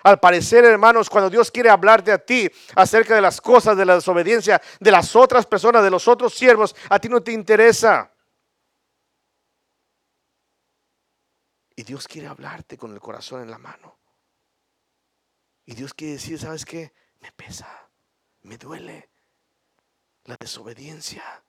Al 0.04 0.20
parecer, 0.20 0.66
hermanos, 0.66 1.08
cuando 1.08 1.30
Dios 1.30 1.50
quiere 1.50 1.70
hablarte 1.70 2.12
a 2.12 2.18
ti 2.18 2.48
acerca 2.76 3.14
de 3.14 3.22
las 3.22 3.40
cosas 3.40 3.74
de 3.74 3.86
la 3.86 3.94
desobediencia 3.94 4.60
de 4.78 4.90
las 4.90 5.16
otras 5.16 5.46
personas, 5.46 5.82
de 5.82 5.90
los 5.90 6.06
otros 6.06 6.34
siervos, 6.34 6.76
a 6.90 6.98
ti 6.98 7.08
no 7.08 7.22
te 7.22 7.32
interesa. 7.32 8.12
Y 11.74 11.82
Dios 11.82 12.06
quiere 12.06 12.28
hablarte 12.28 12.76
con 12.76 12.92
el 12.92 13.00
corazón 13.00 13.42
en 13.42 13.50
la 13.50 13.58
mano. 13.58 13.98
Y 15.66 15.74
Dios 15.74 15.94
quiere 15.94 16.14
decir, 16.14 16.38
¿sabes 16.38 16.64
qué? 16.64 16.92
Me 17.20 17.32
pesa, 17.32 17.90
me 18.42 18.58
duele 18.58 19.08
la 20.24 20.36
desobediencia. 20.36 21.44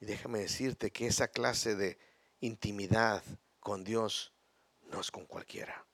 Y 0.00 0.06
déjame 0.06 0.40
decirte 0.40 0.90
que 0.90 1.06
esa 1.06 1.28
clase 1.28 1.76
de 1.76 1.98
intimidad 2.40 3.22
con 3.60 3.84
Dios 3.84 4.34
no 4.90 5.00
es 5.00 5.10
con 5.10 5.24
cualquiera. 5.24 5.86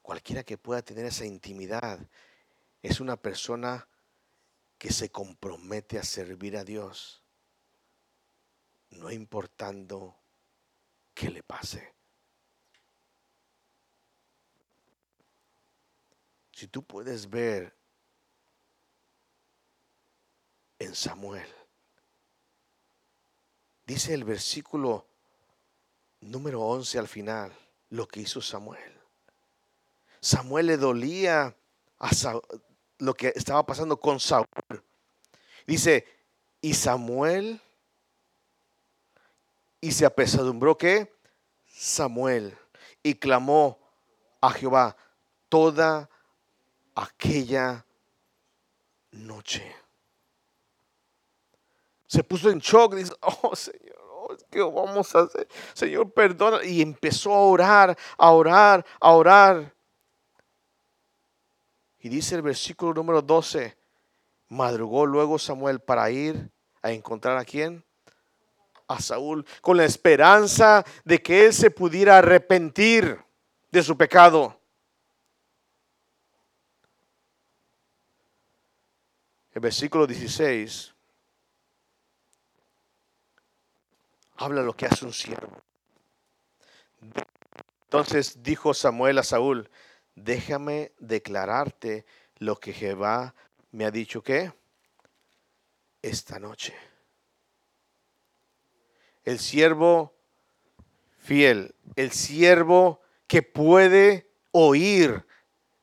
Cualquiera 0.00 0.42
que 0.42 0.56
pueda 0.56 0.82
tener 0.82 1.04
esa 1.04 1.26
intimidad 1.26 2.00
es 2.82 3.00
una 3.00 3.16
persona 3.16 3.86
que 4.78 4.90
se 4.90 5.10
compromete 5.10 5.98
a 5.98 6.02
servir 6.02 6.56
a 6.56 6.64
Dios, 6.64 7.22
no 8.90 9.10
importando 9.10 10.16
qué 11.14 11.30
le 11.30 11.42
pase. 11.42 11.94
Si 16.52 16.68
tú 16.68 16.82
puedes 16.82 17.28
ver 17.28 17.74
en 20.78 20.94
Samuel, 20.94 21.48
dice 23.86 24.12
el 24.12 24.24
versículo 24.24 25.06
número 26.20 26.60
11 26.60 26.98
al 26.98 27.08
final, 27.08 27.52
lo 27.88 28.06
que 28.06 28.20
hizo 28.20 28.40
Samuel. 28.40 29.00
Samuel 30.20 30.66
le 30.66 30.76
dolía 30.76 31.56
a, 31.98 32.40
lo 32.98 33.14
que 33.14 33.32
estaba 33.34 33.64
pasando 33.64 33.98
con 33.98 34.20
Saúl. 34.20 34.46
Dice, 35.66 36.06
y 36.60 36.74
Samuel, 36.74 37.60
y 39.80 39.92
se 39.92 40.04
apesadumbró 40.04 40.76
que 40.76 41.12
Samuel, 41.66 42.56
y 43.02 43.14
clamó 43.14 43.78
a 44.40 44.50
Jehová 44.50 44.96
toda 45.48 46.10
aquella 46.94 47.84
noche. 49.10 49.74
Se 52.06 52.22
puso 52.24 52.50
en 52.50 52.58
shock, 52.58 52.94
dice, 52.94 53.12
oh 53.42 53.54
Señor, 53.54 53.96
oh, 54.10 54.36
¿qué 54.50 54.60
vamos 54.60 55.14
a 55.14 55.20
hacer? 55.20 55.48
Señor, 55.72 56.12
perdona. 56.12 56.62
Y 56.64 56.82
empezó 56.82 57.32
a 57.32 57.40
orar, 57.40 57.96
a 58.18 58.30
orar, 58.30 58.84
a 59.00 59.12
orar. 59.12 59.74
Y 62.00 62.08
dice 62.08 62.34
el 62.34 62.42
versículo 62.42 62.94
número 62.94 63.22
12, 63.22 63.76
madrugó 64.48 65.06
luego 65.06 65.38
Samuel 65.38 65.80
para 65.80 66.10
ir 66.10 66.50
a 66.82 66.90
encontrar 66.90 67.36
a 67.36 67.44
quién? 67.44 67.84
A 68.90 69.00
Saúl, 69.00 69.46
con 69.60 69.76
la 69.76 69.84
esperanza 69.84 70.84
de 71.04 71.22
que 71.22 71.46
él 71.46 71.54
se 71.54 71.70
pudiera 71.70 72.18
arrepentir 72.18 73.22
de 73.70 73.82
su 73.84 73.96
pecado. 73.96 74.60
El 79.52 79.60
versículo 79.60 80.08
16 80.08 80.92
habla 84.38 84.62
lo 84.62 84.74
que 84.74 84.86
hace 84.86 85.04
un 85.04 85.12
siervo. 85.12 85.62
Entonces 87.84 88.42
dijo 88.42 88.74
Samuel 88.74 89.18
a 89.18 89.22
Saúl, 89.22 89.70
déjame 90.16 90.92
declararte 90.98 92.06
lo 92.38 92.56
que 92.56 92.72
Jehová 92.72 93.36
me 93.70 93.84
ha 93.84 93.92
dicho 93.92 94.20
que 94.20 94.52
esta 96.02 96.40
noche. 96.40 96.89
El 99.30 99.38
siervo 99.38 100.12
fiel, 101.18 101.72
el 101.94 102.10
siervo 102.10 103.00
que 103.28 103.44
puede 103.44 104.28
oír 104.50 105.24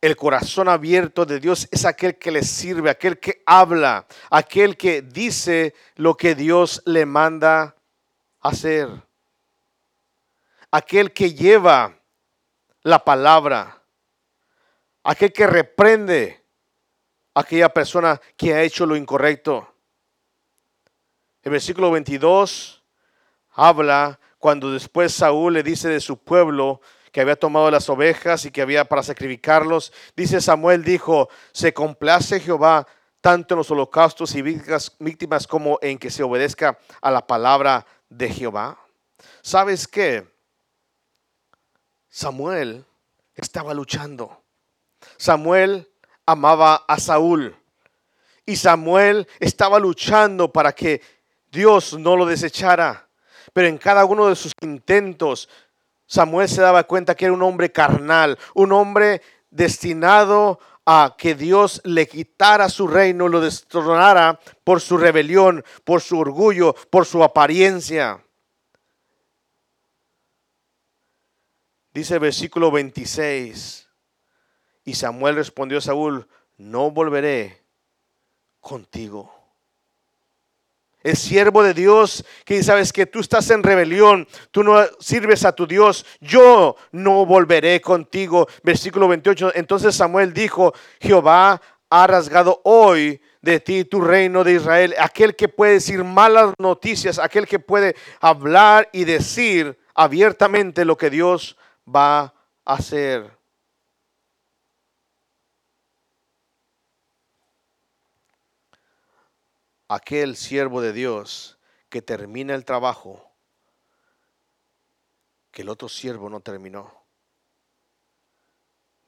el 0.02 0.18
corazón 0.18 0.68
abierto 0.68 1.26
de 1.26 1.40
Dios 1.40 1.70
es 1.72 1.86
aquel 1.86 2.18
que 2.18 2.30
le 2.30 2.44
sirve, 2.44 2.90
aquel 2.90 3.22
que 3.22 3.44
habla, 3.46 4.06
aquel 4.30 4.76
que 4.76 5.02
dice 5.02 5.74
lo 5.96 6.18
que 6.18 6.36
Dios 6.36 6.84
le 6.86 7.06
manda 7.06 7.78
hacer. 8.42 8.90
Aquel 10.70 11.14
que 11.14 11.34
lleva 11.34 12.02
la 12.84 13.06
palabra, 13.06 13.82
aquel 15.04 15.32
que 15.32 15.48
reprende 15.48 16.44
a 17.34 17.40
aquella 17.40 17.70
persona 17.70 18.20
que 18.36 18.54
ha 18.54 18.62
hecho 18.62 18.86
lo 18.86 18.98
incorrecto. 18.98 19.74
El 21.44 21.52
versículo 21.52 21.92
22 21.92 22.77
habla 23.58 24.20
cuando 24.38 24.72
después 24.72 25.12
Saúl 25.14 25.56
le 25.56 25.64
dice 25.64 25.90
de 25.90 26.00
su 26.00 26.18
pueblo 26.18 26.80
que 27.12 27.22
había 27.22 27.36
tomado 27.36 27.72
las 27.72 27.90
ovejas 27.90 28.46
y 28.46 28.52
que 28.52 28.62
había 28.62 28.86
para 28.86 29.02
sacrificarlos. 29.02 29.92
Dice 30.16 30.40
Samuel 30.40 30.84
dijo, 30.84 31.28
se 31.52 31.74
complace 31.74 32.40
Jehová 32.40 32.88
tanto 33.20 33.56
en 33.56 33.58
los 33.58 33.72
holocaustos 33.72 34.36
y 34.36 34.44
víctimas 34.44 35.48
como 35.48 35.80
en 35.82 35.98
que 35.98 36.12
se 36.12 36.22
obedezca 36.22 36.78
a 37.02 37.10
la 37.10 37.26
palabra 37.26 37.86
de 38.10 38.30
Jehová. 38.30 38.78
¿Sabes 39.42 39.88
qué? 39.88 40.28
Samuel 42.10 42.86
estaba 43.34 43.74
luchando. 43.74 44.44
Samuel 45.18 45.90
amaba 46.28 46.86
a 46.88 47.00
Saúl. 47.00 47.56
Y 48.46 48.56
Samuel 48.56 49.28
estaba 49.40 49.80
luchando 49.80 50.54
para 50.54 50.72
que 50.72 51.02
Dios 51.52 51.98
no 51.98 52.16
lo 52.16 52.28
desechara. 52.28 53.07
Pero 53.58 53.70
en 53.70 53.80
cada 53.80 54.06
uno 54.06 54.28
de 54.28 54.36
sus 54.36 54.52
intentos, 54.62 55.50
Samuel 56.06 56.48
se 56.48 56.62
daba 56.62 56.84
cuenta 56.84 57.16
que 57.16 57.26
era 57.26 57.34
un 57.34 57.42
hombre 57.42 57.72
carnal, 57.72 58.38
un 58.54 58.72
hombre 58.72 59.24
destinado 59.50 60.60
a 60.86 61.16
que 61.18 61.34
Dios 61.34 61.82
le 61.84 62.08
quitara 62.08 62.70
su 62.70 62.88
reino, 62.88 63.28
lo 63.28 63.42
destronara 63.42 64.40
por 64.64 64.80
su 64.80 64.96
rebelión, 64.96 65.66
por 65.84 66.02
su 66.02 66.20
orgullo, 66.20 66.76
por 66.92 67.08
su 67.08 67.24
apariencia. 67.24 68.24
Dice 71.92 72.14
el 72.14 72.20
versículo 72.20 72.70
26, 72.70 73.90
y 74.86 74.94
Samuel 74.94 75.36
respondió 75.36 75.80
a 75.80 75.82
Saúl, 75.82 76.28
no 76.58 76.92
volveré 76.92 77.64
contigo. 78.60 79.37
El 81.08 81.16
siervo 81.16 81.64
de 81.64 81.74
Dios 81.74 82.26
que 82.44 82.62
sabes 82.62 82.92
que 82.92 83.06
tú 83.06 83.22
estás 83.22 83.50
en 83.50 83.64
rebelión, 83.64 84.28
tú 84.52 84.62
no 84.62 84.84
sirves 85.00 85.46
a 85.46 85.54
tu 85.54 85.66
Dios, 85.66 86.06
yo 86.20 86.76
no 86.92 87.26
volveré 87.26 87.80
contigo. 87.80 88.46
Versículo 88.62 89.08
28, 89.08 89.54
entonces 89.56 89.96
Samuel 89.96 90.34
dijo, 90.34 90.74
Jehová 91.00 91.62
ha 91.90 92.08
rasgado 92.08 92.60
hoy 92.66 93.22
de 93.42 93.62
ti 93.62 93.86
tu 93.86 94.02
reino 94.02 94.44
de 94.44 94.56
Israel, 94.56 94.96
aquel 95.00 95.34
que 95.38 95.48
puede 95.48 95.76
decir 95.76 96.04
malas 96.04 96.54
noticias, 96.60 97.20
aquel 97.20 97.48
que 97.48 97.60
puede 97.60 97.96
hablar 98.20 98.90
y 98.92 99.06
decir 99.06 99.80
abiertamente 99.96 100.84
lo 100.84 100.98
que 100.98 101.10
Dios 101.10 101.56
va 101.88 102.20
a 102.20 102.34
hacer. 102.66 103.37
Aquel 109.88 110.36
siervo 110.36 110.82
de 110.82 110.94
Dios 110.94 111.58
que 111.90 112.02
termina 112.02 112.56
el 112.56 112.66
trabajo 112.66 113.28
que 115.58 115.64
el 115.64 115.70
otro 115.70 115.90
siervo 115.90 116.30
no 116.30 116.40
terminó. 116.40 116.94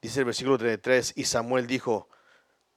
Dice 0.02 0.18
el 0.18 0.24
versículo 0.24 0.58
33, 0.58 1.12
y 1.14 1.22
Samuel 1.22 1.68
dijo, 1.68 2.08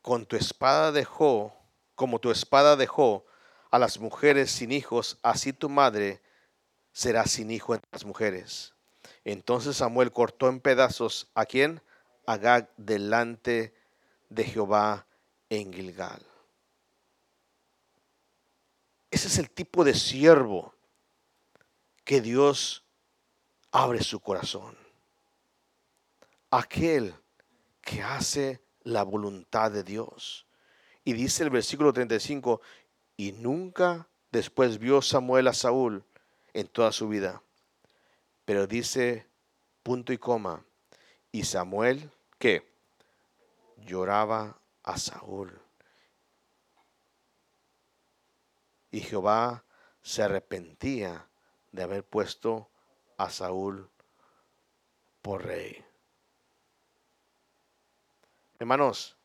con 0.03 0.27
tu 0.27 0.35
espada 0.35 0.91
dejó, 0.91 1.57
como 1.95 2.19
tu 2.19 2.29
espada 2.29 2.75
dejó 2.75 3.25
a 3.71 3.79
las 3.79 3.99
mujeres 3.99 4.51
sin 4.51 4.71
hijos, 4.71 5.17
así 5.23 5.53
tu 5.53 5.69
madre 5.69 6.21
será 6.91 7.25
sin 7.25 7.49
hijo 7.49 7.73
entre 7.73 7.89
las 7.91 8.05
mujeres. 8.05 8.75
Entonces 9.23 9.77
Samuel 9.77 10.11
cortó 10.11 10.49
en 10.49 10.59
pedazos 10.59 11.31
a 11.33 11.47
quién? 11.47 11.81
A 12.27 12.37
Gag 12.37 12.69
delante 12.77 13.73
de 14.29 14.43
Jehová 14.43 15.07
en 15.49 15.73
Gilgal. 15.73 16.32
Ese 19.13 19.27
es 19.27 19.37
el 19.37 19.51
tipo 19.51 19.83
de 19.83 19.93
siervo 19.93 20.73
que 22.03 22.19
Dios 22.19 22.83
abre 23.71 24.01
su 24.01 24.19
corazón. 24.19 24.75
Aquel 26.49 27.13
que 27.83 28.01
hace 28.01 28.63
la 28.81 29.03
voluntad 29.03 29.69
de 29.69 29.83
Dios. 29.83 30.47
Y 31.03 31.13
dice 31.13 31.43
el 31.43 31.51
versículo 31.51 31.93
35, 31.93 32.59
y 33.15 33.33
nunca 33.33 34.07
después 34.31 34.79
vio 34.79 34.99
Samuel 35.03 35.47
a 35.47 35.53
Saúl 35.53 36.03
en 36.51 36.67
toda 36.67 36.91
su 36.91 37.07
vida. 37.07 37.43
Pero 38.45 38.65
dice 38.65 39.27
punto 39.83 40.11
y 40.11 40.17
coma. 40.17 40.65
Y 41.31 41.43
Samuel, 41.43 42.09
que 42.39 42.67
lloraba 43.77 44.57
a 44.81 44.97
Saúl. 44.97 45.62
Y 48.93 49.01
Jehová 49.01 49.65
se 50.03 50.21
arrepentía 50.21 51.27
de 51.71 51.81
haber 51.81 52.05
puesto 52.05 52.69
a 53.17 53.31
Saúl 53.31 53.89
por 55.23 55.43
rey. 55.43 55.83
Hermanos, 58.59 59.17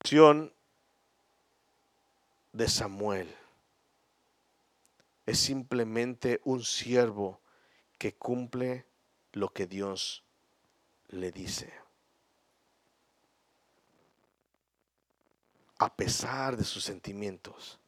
acción 0.00 0.52
de 2.52 2.68
Samuel 2.68 3.32
es 5.24 5.38
simplemente 5.38 6.40
un 6.42 6.64
siervo 6.64 7.40
que 7.98 8.16
cumple 8.16 8.84
lo 9.30 9.50
que 9.50 9.68
Dios 9.68 10.24
le 11.06 11.30
dice. 11.30 11.72
A 15.78 15.94
pesar 15.94 16.56
de 16.56 16.64
sus 16.64 16.82
sentimientos, 16.82 17.78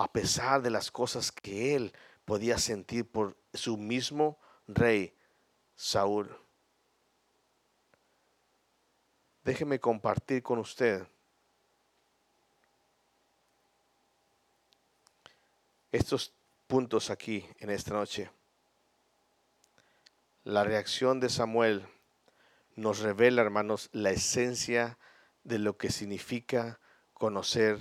a 0.00 0.10
pesar 0.10 0.62
de 0.62 0.70
las 0.70 0.90
cosas 0.90 1.30
que 1.30 1.74
él 1.74 1.92
podía 2.24 2.56
sentir 2.56 3.06
por 3.06 3.36
su 3.52 3.76
mismo 3.76 4.38
rey, 4.66 5.14
Saúl. 5.76 6.34
Déjeme 9.44 9.78
compartir 9.78 10.42
con 10.42 10.58
usted 10.58 11.06
estos 15.92 16.32
puntos 16.66 17.10
aquí 17.10 17.46
en 17.58 17.68
esta 17.68 17.92
noche. 17.92 18.30
La 20.44 20.64
reacción 20.64 21.20
de 21.20 21.28
Samuel 21.28 21.86
nos 22.74 23.00
revela, 23.00 23.42
hermanos, 23.42 23.90
la 23.92 24.12
esencia 24.12 24.98
de 25.44 25.58
lo 25.58 25.76
que 25.76 25.90
significa 25.90 26.80
conocer 27.12 27.78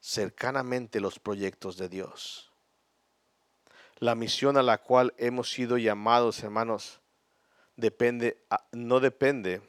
cercanamente 0.00 1.00
los 1.00 1.18
proyectos 1.18 1.76
de 1.76 1.88
Dios. 1.88 2.52
La 3.98 4.14
misión 4.14 4.56
a 4.56 4.62
la 4.62 4.78
cual 4.78 5.14
hemos 5.18 5.50
sido 5.50 5.76
llamados, 5.76 6.42
hermanos, 6.42 7.00
depende, 7.76 8.44
no 8.72 9.00
depende 9.00 9.60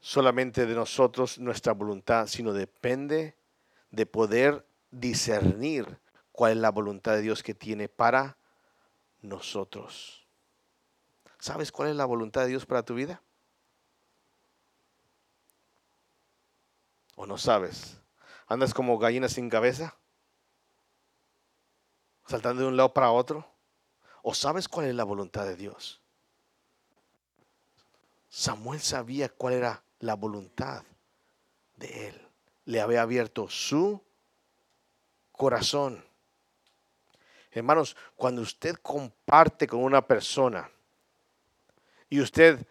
solamente 0.00 0.66
de 0.66 0.74
nosotros, 0.74 1.38
nuestra 1.38 1.72
voluntad, 1.72 2.26
sino 2.26 2.52
depende 2.52 3.36
de 3.90 4.06
poder 4.06 4.66
discernir 4.90 5.98
cuál 6.32 6.52
es 6.52 6.58
la 6.58 6.70
voluntad 6.70 7.12
de 7.12 7.22
Dios 7.22 7.42
que 7.42 7.54
tiene 7.54 7.88
para 7.88 8.36
nosotros. 9.22 10.26
¿Sabes 11.38 11.72
cuál 11.72 11.90
es 11.90 11.96
la 11.96 12.04
voluntad 12.04 12.42
de 12.42 12.48
Dios 12.48 12.66
para 12.66 12.82
tu 12.82 12.94
vida? 12.94 13.22
¿O 17.16 17.26
no 17.26 17.38
sabes? 17.38 18.03
¿Andas 18.46 18.74
como 18.74 18.98
gallina 18.98 19.28
sin 19.28 19.48
cabeza? 19.48 19.96
¿Saltando 22.26 22.62
de 22.62 22.68
un 22.68 22.76
lado 22.76 22.92
para 22.92 23.10
otro? 23.10 23.46
¿O 24.22 24.34
sabes 24.34 24.68
cuál 24.68 24.86
es 24.86 24.94
la 24.94 25.04
voluntad 25.04 25.44
de 25.44 25.56
Dios? 25.56 26.00
Samuel 28.28 28.80
sabía 28.80 29.28
cuál 29.28 29.54
era 29.54 29.84
la 30.00 30.14
voluntad 30.14 30.84
de 31.76 32.08
él. 32.08 32.28
Le 32.64 32.80
había 32.80 33.02
abierto 33.02 33.48
su 33.48 34.02
corazón. 35.32 36.04
Hermanos, 37.50 37.96
cuando 38.16 38.42
usted 38.42 38.76
comparte 38.76 39.66
con 39.66 39.80
una 39.80 40.06
persona 40.06 40.68
y 42.08 42.20
usted 42.20 42.66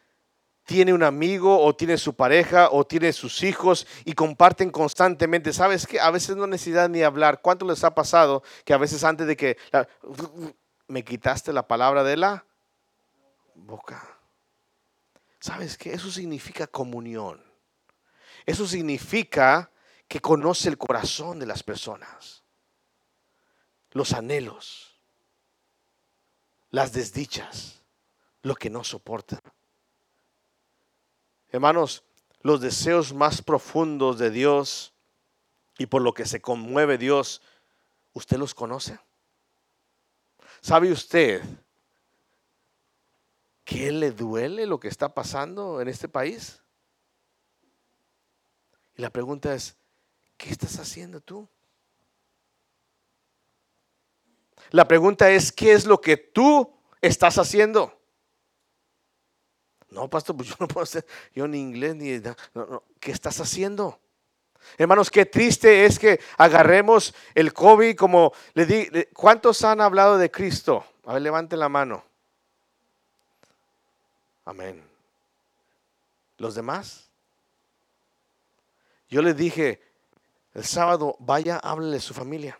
tiene 0.65 0.93
un 0.93 1.03
amigo 1.03 1.63
o 1.63 1.75
tiene 1.75 1.97
su 1.97 2.15
pareja 2.15 2.69
o 2.71 2.85
tiene 2.85 3.11
sus 3.11 3.43
hijos 3.43 3.85
y 4.05 4.13
comparten 4.13 4.71
constantemente. 4.71 5.51
¿Sabes 5.53 5.85
que 5.85 5.99
A 5.99 6.09
veces 6.11 6.35
no 6.35 6.47
necesidad 6.47 6.89
ni 6.89 7.03
hablar. 7.03 7.41
¿Cuánto 7.41 7.65
les 7.65 7.83
ha 7.83 7.93
pasado 7.93 8.43
que 8.63 8.73
a 8.73 8.77
veces 8.77 9.03
antes 9.03 9.27
de 9.27 9.35
que 9.35 9.57
me 10.87 11.03
quitaste 11.03 11.51
la 11.51 11.67
palabra 11.67 12.03
de 12.03 12.17
la 12.17 12.45
boca? 13.55 14.01
¿Sabes 15.39 15.77
qué? 15.77 15.93
Eso 15.93 16.09
significa 16.09 16.67
comunión. 16.67 17.43
Eso 18.45 18.65
significa 18.65 19.69
que 20.07 20.21
conoce 20.21 20.69
el 20.69 20.77
corazón 20.77 21.39
de 21.39 21.45
las 21.45 21.63
personas, 21.63 22.43
los 23.91 24.13
anhelos, 24.13 24.99
las 26.69 26.93
desdichas, 26.93 27.81
lo 28.41 28.55
que 28.55 28.69
no 28.69 28.83
soporta. 28.83 29.41
Hermanos, 31.53 32.03
los 32.41 32.61
deseos 32.61 33.13
más 33.13 33.43
profundos 33.43 34.17
de 34.17 34.31
Dios 34.31 34.91
y 35.77 35.85
por 35.85 36.01
lo 36.01 36.15
que 36.15 36.25
se 36.25 36.41
conmueve 36.41 36.97
Dios, 36.97 37.43
¿usted 38.11 38.37
los 38.37 38.55
conoce? 38.55 38.99
¿Sabe 40.61 40.91
usted 40.91 41.43
que 43.63 43.91
le 43.91 44.09
duele 44.09 44.65
lo 44.65 44.79
que 44.79 44.87
está 44.87 45.13
pasando 45.13 45.79
en 45.79 45.89
este 45.89 46.09
país? 46.09 46.59
Y 48.97 49.03
la 49.03 49.11
pregunta 49.11 49.53
es, 49.53 49.77
¿qué 50.37 50.49
estás 50.49 50.79
haciendo 50.79 51.21
tú? 51.21 51.47
La 54.71 54.87
pregunta 54.87 55.29
es, 55.29 55.51
¿qué 55.51 55.73
es 55.73 55.85
lo 55.85 56.01
que 56.01 56.17
tú 56.17 56.75
estás 56.99 57.37
haciendo? 57.37 58.02
No, 59.93 60.09
pastor, 60.09 60.35
pues 60.35 60.49
yo 60.49 60.55
no 60.59 60.67
puedo 60.67 60.83
hacer, 60.83 61.05
yo 61.35 61.47
ni 61.47 61.59
inglés 61.59 61.95
ni... 61.95 62.19
¿Qué 62.99 63.11
estás 63.11 63.39
haciendo? 63.39 63.99
Hermanos, 64.77 65.11
qué 65.11 65.25
triste 65.25 65.85
es 65.85 65.99
que 65.99 66.19
agarremos 66.37 67.13
el 67.35 67.53
COVID 67.53 67.95
como 67.95 68.33
le 68.53 68.65
di. 68.65 68.89
¿Cuántos 69.13 69.63
han 69.63 69.81
hablado 69.81 70.17
de 70.17 70.31
Cristo? 70.31 70.83
A 71.05 71.13
ver, 71.13 71.21
levanten 71.21 71.59
la 71.59 71.69
mano. 71.69 72.03
Amén. 74.45 74.83
¿Los 76.37 76.55
demás? 76.55 77.09
Yo 79.09 79.21
les 79.21 79.37
dije, 79.37 79.79
el 80.55 80.63
sábado 80.63 81.15
vaya, 81.19 81.57
háblele 81.57 81.97
a 81.97 82.01
su 82.01 82.15
familia. 82.15 82.59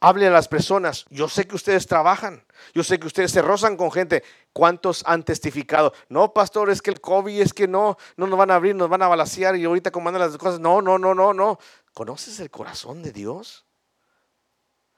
Hable 0.00 0.28
a 0.28 0.30
las 0.30 0.46
personas. 0.46 1.06
Yo 1.10 1.28
sé 1.28 1.46
que 1.46 1.56
ustedes 1.56 1.86
trabajan. 1.86 2.44
Yo 2.72 2.84
sé 2.84 3.00
que 3.00 3.08
ustedes 3.08 3.32
se 3.32 3.42
rozan 3.42 3.76
con 3.76 3.90
gente. 3.90 4.22
¿Cuántos 4.58 5.04
han 5.06 5.22
testificado? 5.22 5.92
No, 6.08 6.32
pastor, 6.32 6.68
es 6.68 6.82
que 6.82 6.90
el 6.90 7.00
COVID 7.00 7.42
es 7.42 7.54
que 7.54 7.68
no, 7.68 7.96
no 8.16 8.26
nos 8.26 8.36
van 8.36 8.50
a 8.50 8.56
abrir, 8.56 8.74
nos 8.74 8.88
van 8.88 9.02
a 9.02 9.06
balasear 9.06 9.54
y 9.54 9.64
ahorita 9.64 9.92
comandan 9.92 10.20
las 10.20 10.36
cosas. 10.36 10.58
No, 10.58 10.82
no, 10.82 10.98
no, 10.98 11.14
no, 11.14 11.32
no. 11.32 11.60
¿Conoces 11.94 12.40
el 12.40 12.50
corazón 12.50 13.00
de 13.04 13.12
Dios? 13.12 13.64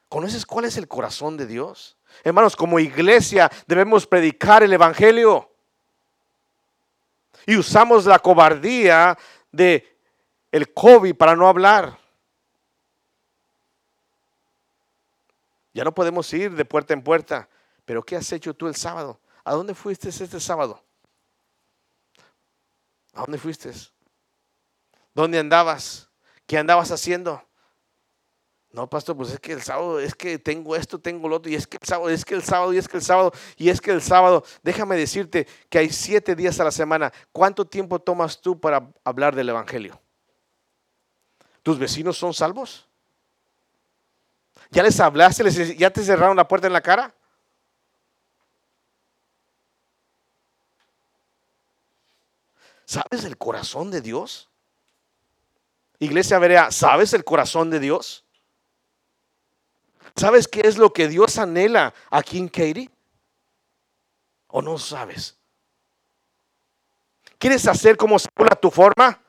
¿Conoces 0.09 0.47
cuál 0.47 0.65
es 0.65 0.79
el 0.79 0.89
corazón 0.89 1.37
de 1.37 1.45
Dios? 1.45 1.99
Hermanos, 2.25 2.57
como 2.57 2.79
iglesia 2.79 3.51
debemos 3.67 4.07
predicar 4.07 4.63
el 4.63 4.73
Evangelio. 4.73 5.51
Y 7.45 7.55
usamos 7.59 8.07
la 8.07 8.19
cobardía 8.19 9.19
de 9.53 9.95
el 10.51 10.73
COVID 10.73 11.15
para 11.17 11.37
no 11.37 11.47
hablar. 11.47 11.99
Ya 15.75 15.85
no 15.85 15.93
podemos 15.93 16.33
ir 16.33 16.53
de 16.53 16.65
puerta 16.65 16.95
en 16.95 17.03
puerta. 17.03 17.47
Pero 17.85 18.03
¿qué 18.03 18.17
has 18.17 18.33
hecho 18.33 18.55
tú 18.55 18.69
el 18.69 18.75
sábado? 18.75 19.20
¿A 19.45 19.55
dónde 19.55 19.75
fuiste 19.75 20.09
este 20.09 20.41
sábado? 20.41 20.83
¿A 23.15 23.21
dónde 23.23 23.39
fuiste? 23.39 23.73
¿Dónde 25.15 25.39
andabas? 25.39 26.09
¿Qué 26.47 26.59
andabas 26.59 26.91
haciendo? 26.91 27.43
No, 28.73 28.89
pastor, 28.89 29.17
pues 29.17 29.33
es 29.33 29.41
que 29.41 29.53
el 29.53 29.63
sábado, 29.63 29.99
es 29.99 30.15
que 30.15 30.39
tengo 30.39 30.77
esto, 30.77 31.01
tengo 31.01 31.29
lo 31.29 31.37
otro, 31.37 31.51
y 31.51 31.57
es 31.57 31.67
que 31.67 31.77
el 31.81 31.87
sábado, 31.87 32.09
es 32.09 32.25
que 32.25 32.35
el 32.37 32.43
sábado, 32.43 32.73
y 32.73 32.79
es 32.79 32.87
que 32.87 32.97
el 32.99 33.03
sábado, 33.03 33.33
y 33.57 33.69
es 33.69 33.81
que 33.81 33.91
el 33.91 34.01
sábado. 34.01 34.45
Déjame 34.63 34.97
decirte 34.97 35.49
que 35.69 35.79
hay 35.79 35.91
siete 35.91 36.37
días 36.37 36.61
a 36.61 36.65
la 36.65 36.71
semana. 36.71 37.13
¿Cuánto 37.33 37.67
tiempo 37.67 37.99
tomas 37.99 38.41
tú 38.41 38.61
para 38.61 38.89
hablar 39.03 39.35
del 39.35 39.49
Evangelio? 39.49 40.01
¿Tus 41.65 41.79
vecinos 41.79 42.17
son 42.17 42.33
salvos? 42.33 42.89
¿Ya 44.71 44.85
les 44.85 45.01
hablaste? 45.01 45.77
¿Ya 45.77 45.91
te 45.91 46.05
cerraron 46.05 46.37
la 46.37 46.47
puerta 46.47 46.69
en 46.69 46.73
la 46.73 46.81
cara? 46.81 47.13
¿Sabes 52.91 53.23
el 53.23 53.39
corazón 53.39 53.93
de 53.93 54.01
Dios? 54.01 54.51
Iglesia 56.01 56.41
Berea, 56.41 56.73
¿sabes 56.73 57.13
el 57.13 57.23
corazón 57.23 57.71
de 57.71 57.79
Dios? 57.79 58.25
¿Sabes 60.17 60.49
qué 60.49 60.63
es 60.65 60.77
lo 60.77 60.93
que 60.93 61.07
Dios 61.07 61.39
anhela 61.39 61.95
aquí 62.11 62.39
en 62.39 62.49
Katie? 62.49 62.91
¿O 64.49 64.61
no 64.61 64.77
sabes? 64.77 65.39
¿Quieres 67.39 67.65
hacer 67.69 67.97
como 67.97 68.19
Saúl 68.19 68.49
a 68.51 68.57
tu 68.57 68.73
forma? 68.73 69.23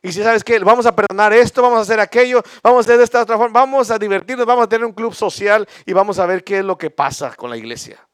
Y 0.00 0.10
si 0.10 0.22
sabes 0.22 0.42
que 0.42 0.58
vamos 0.60 0.86
a 0.86 0.96
perdonar 0.96 1.34
esto, 1.34 1.60
vamos 1.60 1.80
a 1.80 1.82
hacer 1.82 2.00
aquello, 2.00 2.42
vamos 2.62 2.78
a 2.78 2.80
hacer 2.86 2.96
de 2.96 3.04
esta 3.04 3.20
otra 3.20 3.36
forma, 3.36 3.60
vamos 3.60 3.90
a 3.90 3.98
divertirnos, 3.98 4.46
vamos 4.46 4.64
a 4.64 4.68
tener 4.70 4.86
un 4.86 4.94
club 4.94 5.14
social 5.14 5.68
y 5.84 5.92
vamos 5.92 6.18
a 6.18 6.24
ver 6.24 6.42
qué 6.42 6.60
es 6.60 6.64
lo 6.64 6.78
que 6.78 6.88
pasa 6.88 7.36
con 7.36 7.50
la 7.50 7.58
iglesia. 7.58 8.08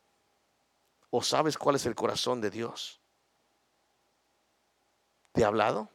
¿O 1.11 1.23
sabes 1.23 1.57
cuál 1.57 1.77
es 1.77 1.87
el 1.87 1.95
corazón 1.95 2.41
de 2.41 2.51
Dios? 2.51 3.04
¿Te 5.35 5.43
ha 5.43 5.49
hablado? 5.49 5.91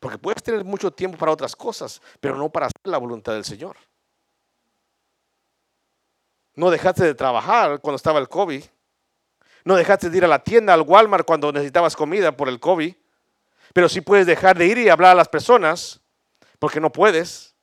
Porque 0.00 0.16
puedes 0.16 0.42
tener 0.42 0.64
mucho 0.64 0.90
tiempo 0.90 1.18
para 1.18 1.30
otras 1.30 1.54
cosas, 1.54 2.00
pero 2.20 2.36
no 2.36 2.48
para 2.48 2.66
hacer 2.66 2.80
la 2.84 2.96
voluntad 2.96 3.34
del 3.34 3.44
Señor. 3.44 3.76
No 6.54 6.70
dejaste 6.70 7.04
de 7.04 7.14
trabajar 7.14 7.82
cuando 7.82 7.96
estaba 7.96 8.18
el 8.18 8.30
COVID. 8.30 8.64
No 9.64 9.76
dejaste 9.76 10.08
de 10.08 10.16
ir 10.16 10.24
a 10.24 10.28
la 10.28 10.42
tienda, 10.42 10.72
al 10.72 10.82
Walmart 10.82 11.26
cuando 11.26 11.52
necesitabas 11.52 11.94
comida 11.94 12.34
por 12.34 12.48
el 12.48 12.58
COVID. 12.58 12.94
Pero 13.74 13.90
sí 13.90 14.00
puedes 14.00 14.26
dejar 14.26 14.56
de 14.56 14.66
ir 14.66 14.78
y 14.78 14.88
hablar 14.88 15.10
a 15.12 15.16
las 15.16 15.28
personas 15.28 16.00
porque 16.58 16.80
no 16.80 16.90
puedes. 16.90 17.54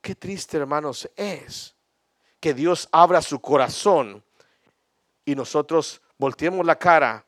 Qué 0.00 0.16
triste, 0.16 0.56
hermanos, 0.56 1.08
es 1.14 1.72
que 2.40 2.52
Dios 2.52 2.88
abra 2.90 3.22
su 3.22 3.40
corazón 3.40 4.24
y 5.24 5.36
nosotros 5.36 6.02
volteemos 6.18 6.66
la 6.66 6.76
cara 6.76 7.24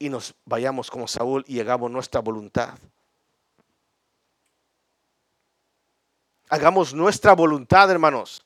y 0.00 0.08
nos 0.08 0.34
vayamos 0.46 0.90
como 0.90 1.06
Saúl 1.06 1.44
y 1.46 1.60
hagamos 1.60 1.90
nuestra 1.90 2.20
voluntad. 2.20 2.76
Hagamos 6.48 6.94
nuestra 6.94 7.34
voluntad, 7.34 7.88
hermanos. 7.90 8.44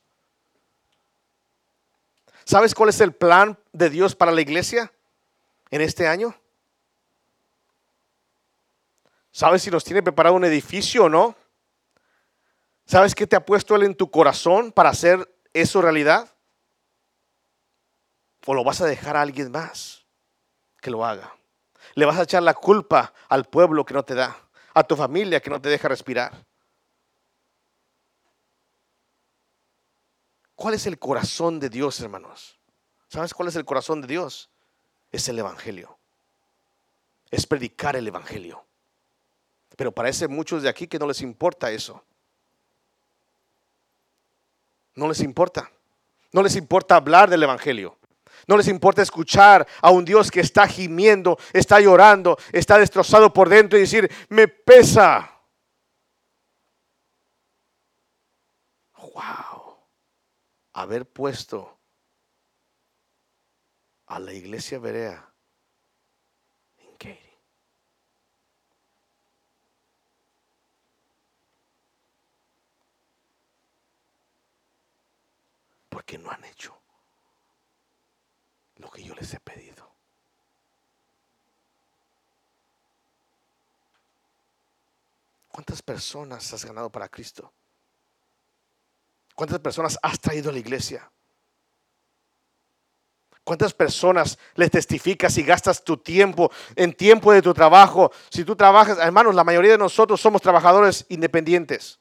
¿Sabes 2.44 2.74
cuál 2.74 2.90
es 2.90 3.00
el 3.00 3.12
plan 3.12 3.56
de 3.72 3.88
Dios 3.88 4.16
para 4.16 4.32
la 4.32 4.40
iglesia 4.40 4.92
en 5.70 5.80
este 5.80 6.08
año? 6.08 6.34
¿Sabes 9.30 9.62
si 9.62 9.70
nos 9.70 9.84
tiene 9.84 10.02
preparado 10.02 10.34
un 10.34 10.44
edificio 10.44 11.04
o 11.04 11.08
no? 11.08 11.36
¿Sabes 12.84 13.14
qué 13.14 13.28
te 13.28 13.36
ha 13.36 13.46
puesto 13.46 13.76
Él 13.76 13.84
en 13.84 13.94
tu 13.94 14.10
corazón 14.10 14.72
para 14.72 14.90
hacer 14.90 15.32
eso 15.52 15.80
realidad? 15.80 16.34
¿O 18.44 18.54
lo 18.54 18.64
vas 18.64 18.80
a 18.80 18.86
dejar 18.86 19.16
a 19.16 19.22
alguien 19.22 19.52
más 19.52 20.04
que 20.80 20.90
lo 20.90 21.04
haga? 21.04 21.32
¿Le 21.94 22.04
vas 22.04 22.18
a 22.18 22.24
echar 22.24 22.42
la 22.42 22.54
culpa 22.54 23.12
al 23.28 23.44
pueblo 23.44 23.84
que 23.84 23.94
no 23.94 24.04
te 24.04 24.14
da? 24.14 24.36
¿A 24.74 24.82
tu 24.82 24.96
familia 24.96 25.40
que 25.40 25.50
no 25.50 25.60
te 25.60 25.68
deja 25.68 25.88
respirar? 25.88 26.44
¿Cuál 30.56 30.74
es 30.74 30.86
el 30.86 30.98
corazón 30.98 31.60
de 31.60 31.68
Dios, 31.68 32.00
hermanos? 32.00 32.58
¿Sabes 33.08 33.34
cuál 33.34 33.48
es 33.48 33.56
el 33.56 33.64
corazón 33.64 34.00
de 34.00 34.08
Dios? 34.08 34.50
Es 35.12 35.28
el 35.28 35.38
Evangelio. 35.38 35.98
Es 37.30 37.46
predicar 37.46 37.96
el 37.96 38.08
Evangelio. 38.08 38.64
Pero 39.76 39.92
parece 39.92 40.28
muchos 40.28 40.62
de 40.62 40.68
aquí 40.68 40.86
que 40.86 40.98
no 40.98 41.06
les 41.06 41.20
importa 41.20 41.70
eso. 41.70 42.04
No 44.94 45.08
les 45.08 45.20
importa. 45.20 45.70
No 46.32 46.42
les 46.42 46.56
importa 46.56 46.96
hablar 46.96 47.30
del 47.30 47.42
Evangelio. 47.42 47.96
No 48.46 48.56
les 48.56 48.68
importa 48.68 49.02
escuchar 49.02 49.66
a 49.80 49.90
un 49.90 50.04
Dios 50.04 50.30
que 50.30 50.40
está 50.40 50.66
gimiendo, 50.66 51.38
está 51.52 51.80
llorando, 51.80 52.38
está 52.52 52.78
destrozado 52.78 53.32
por 53.32 53.48
dentro 53.48 53.78
y 53.78 53.82
decir, 53.82 54.10
me 54.28 54.48
pesa. 54.48 55.30
Wow. 58.96 59.78
Haber 60.72 61.06
puesto 61.06 61.78
a 64.06 64.18
la 64.18 64.32
iglesia 64.32 64.78
Berea 64.78 65.34
porque 75.94 76.18
no 76.18 76.28
han 76.28 76.44
hecho 76.44 76.83
lo 78.76 78.90
que 78.90 79.02
yo 79.02 79.14
les 79.14 79.32
he 79.34 79.40
pedido. 79.40 79.94
¿Cuántas 85.48 85.82
personas 85.82 86.52
has 86.52 86.64
ganado 86.64 86.90
para 86.90 87.08
Cristo? 87.08 87.52
¿Cuántas 89.34 89.60
personas 89.60 89.98
has 90.02 90.18
traído 90.20 90.50
a 90.50 90.52
la 90.52 90.58
iglesia? 90.58 91.10
¿Cuántas 93.44 93.74
personas 93.74 94.38
le 94.54 94.70
testificas 94.70 95.36
y 95.36 95.42
gastas 95.42 95.84
tu 95.84 95.98
tiempo 95.98 96.50
en 96.74 96.94
tiempo 96.94 97.30
de 97.30 97.42
tu 97.42 97.52
trabajo? 97.52 98.10
Si 98.30 98.42
tú 98.42 98.56
trabajas, 98.56 98.98
hermanos, 98.98 99.34
la 99.34 99.44
mayoría 99.44 99.72
de 99.72 99.78
nosotros 99.78 100.20
somos 100.20 100.40
trabajadores 100.40 101.04
independientes. 101.10 102.00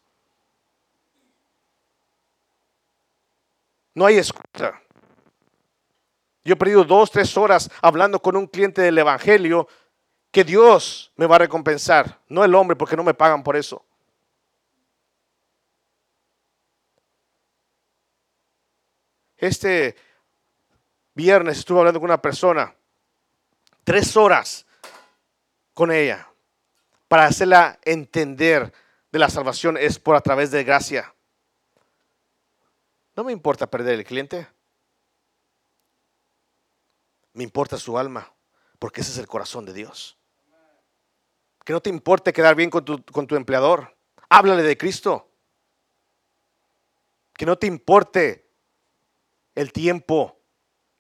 No 3.94 4.06
hay 4.06 4.18
excusa. 4.18 4.83
Yo 6.44 6.54
he 6.54 6.58
perdido 6.58 6.84
dos, 6.84 7.10
tres 7.12 7.38
horas 7.38 7.70
hablando 7.82 8.22
con 8.22 8.36
un 8.36 8.48
cliente 8.48 8.82
del 8.82 8.98
Evangelio 8.98 9.68
que 10.32 10.44
Dios 10.44 11.12
me 11.16 11.26
va 11.26 11.36
a 11.36 11.40
recompensar, 11.40 12.20
no 12.28 12.44
el 12.44 12.56
hombre, 12.56 12.76
porque 12.76 12.98
no 12.98 13.04
me 13.04 13.14
pagan 13.14 13.44
por 13.44 13.56
eso. 13.56 13.86
Este 19.38 19.96
viernes 21.14 21.60
estuve 21.60 21.80
hablando 21.80 22.00
con 22.00 22.10
una 22.10 22.22
persona, 22.22 22.74
tres 23.84 24.18
horas 24.18 24.66
con 25.74 25.92
ella, 25.92 26.28
para 27.08 27.26
hacerla 27.26 27.80
entender 27.84 28.74
de 29.12 29.20
la 29.20 29.30
salvación 29.30 29.78
es 29.78 30.00
por 30.00 30.16
a 30.16 30.22
través 30.22 30.50
de 30.50 30.64
gracia. 30.64 31.14
No 33.16 33.24
me 33.24 33.32
importa 33.32 33.68
perder 33.68 34.00
el 34.00 34.06
cliente. 34.06 34.48
Me 37.34 37.44
importa 37.44 37.78
su 37.78 37.98
alma, 37.98 38.32
porque 38.80 39.02
ese 39.02 39.12
es 39.12 39.18
el 39.18 39.28
corazón 39.28 39.66
de 39.66 39.74
Dios. 39.74 40.18
Que 41.66 41.74
no 41.74 41.82
te 41.82 41.90
importe 41.90 42.34
quedar 42.34 42.56
bien 42.56 42.70
con 42.70 42.86
tu, 42.86 43.04
con 43.06 43.26
tu 43.26 43.36
empleador. 43.36 43.96
Háblale 44.30 44.64
de 44.64 44.78
Cristo. 44.78 45.30
Que 47.34 47.46
no 47.46 47.58
te 47.58 47.68
importe 47.68 48.50
el 49.56 49.72
tiempo 49.72 50.40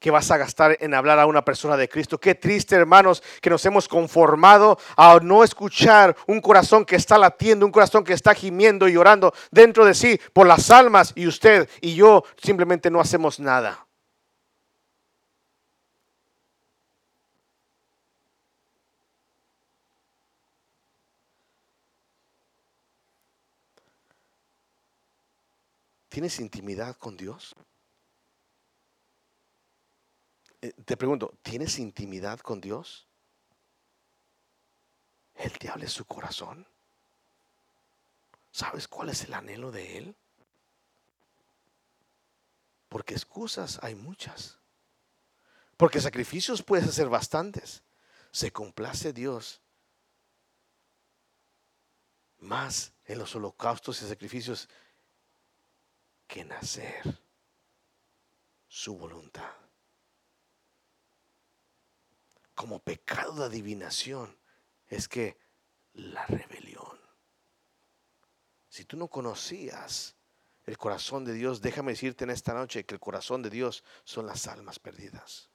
que 0.03 0.11
vas 0.11 0.29
a 0.31 0.37
gastar 0.37 0.77
en 0.81 0.93
hablar 0.93 1.17
a 1.17 1.25
una 1.25 1.45
persona 1.45 1.77
de 1.77 1.87
Cristo. 1.87 2.19
Qué 2.19 2.35
triste, 2.35 2.75
hermanos, 2.75 3.23
que 3.41 3.49
nos 3.49 3.65
hemos 3.65 3.87
conformado 3.87 4.77
a 4.97 5.17
no 5.21 5.45
escuchar 5.45 6.13
un 6.27 6.41
corazón 6.41 6.83
que 6.83 6.97
está 6.97 7.17
latiendo, 7.17 7.65
un 7.65 7.71
corazón 7.71 8.03
que 8.03 8.11
está 8.11 8.33
gimiendo 8.33 8.89
y 8.89 8.93
llorando 8.93 9.33
dentro 9.49 9.85
de 9.85 9.93
sí 9.93 10.19
por 10.33 10.45
las 10.45 10.69
almas 10.71 11.13
y 11.15 11.25
usted 11.25 11.69
y 11.79 11.95
yo 11.95 12.25
simplemente 12.35 12.91
no 12.91 12.99
hacemos 12.99 13.39
nada. 13.39 13.87
¿Tienes 26.13 26.39
intimidad 26.39 26.95
con 26.97 27.17
Dios? 27.17 27.55
Eh, 30.61 30.71
te 30.85 30.95
pregunto, 30.95 31.33
¿tienes 31.41 31.79
intimidad 31.79 32.39
con 32.39 32.61
Dios? 32.61 33.07
Él 35.33 35.57
te 35.57 35.69
habla 35.69 35.87
su 35.87 36.05
corazón. 36.05 36.67
¿Sabes 38.51 38.87
cuál 38.87 39.09
es 39.09 39.23
el 39.23 39.33
anhelo 39.33 39.71
de 39.71 39.97
Él? 39.97 40.15
Porque 42.89 43.15
excusas 43.15 43.79
hay 43.81 43.95
muchas. 43.95 44.59
Porque 45.77 45.99
sacrificios 45.99 46.61
puedes 46.61 46.87
hacer 46.87 47.09
bastantes. 47.09 47.81
Se 48.29 48.51
complace 48.51 49.13
Dios 49.13 49.61
más 52.37 52.93
en 53.05 53.17
los 53.17 53.35
holocaustos 53.35 53.99
y 54.03 54.07
sacrificios 54.07 54.69
que 56.33 56.41
en 56.41 56.51
hacer 56.51 57.19
su 58.67 58.97
voluntad 58.97 59.53
como 62.55 62.79
pecado 62.79 63.35
de 63.35 63.45
adivinación 63.45 64.35
es 64.87 65.07
que 65.07 65.37
la 65.93 66.25
rebelión. 66.25 66.99
Si 68.67 68.83
tú 68.83 68.97
no 68.97 69.09
conocías 69.09 70.15
el 70.65 70.75
corazón 70.79 71.23
de 71.23 71.33
Dios, 71.33 71.61
déjame 71.61 71.91
decirte 71.91 72.23
en 72.23 72.31
esta 72.31 72.55
noche 72.55 72.83
que 72.83 72.95
el 72.95 72.99
corazón 72.99 73.43
de 73.43 73.51
Dios 73.51 73.83
son 74.03 74.25
las 74.25 74.47
almas 74.47 74.79
perdidas. 74.79 75.51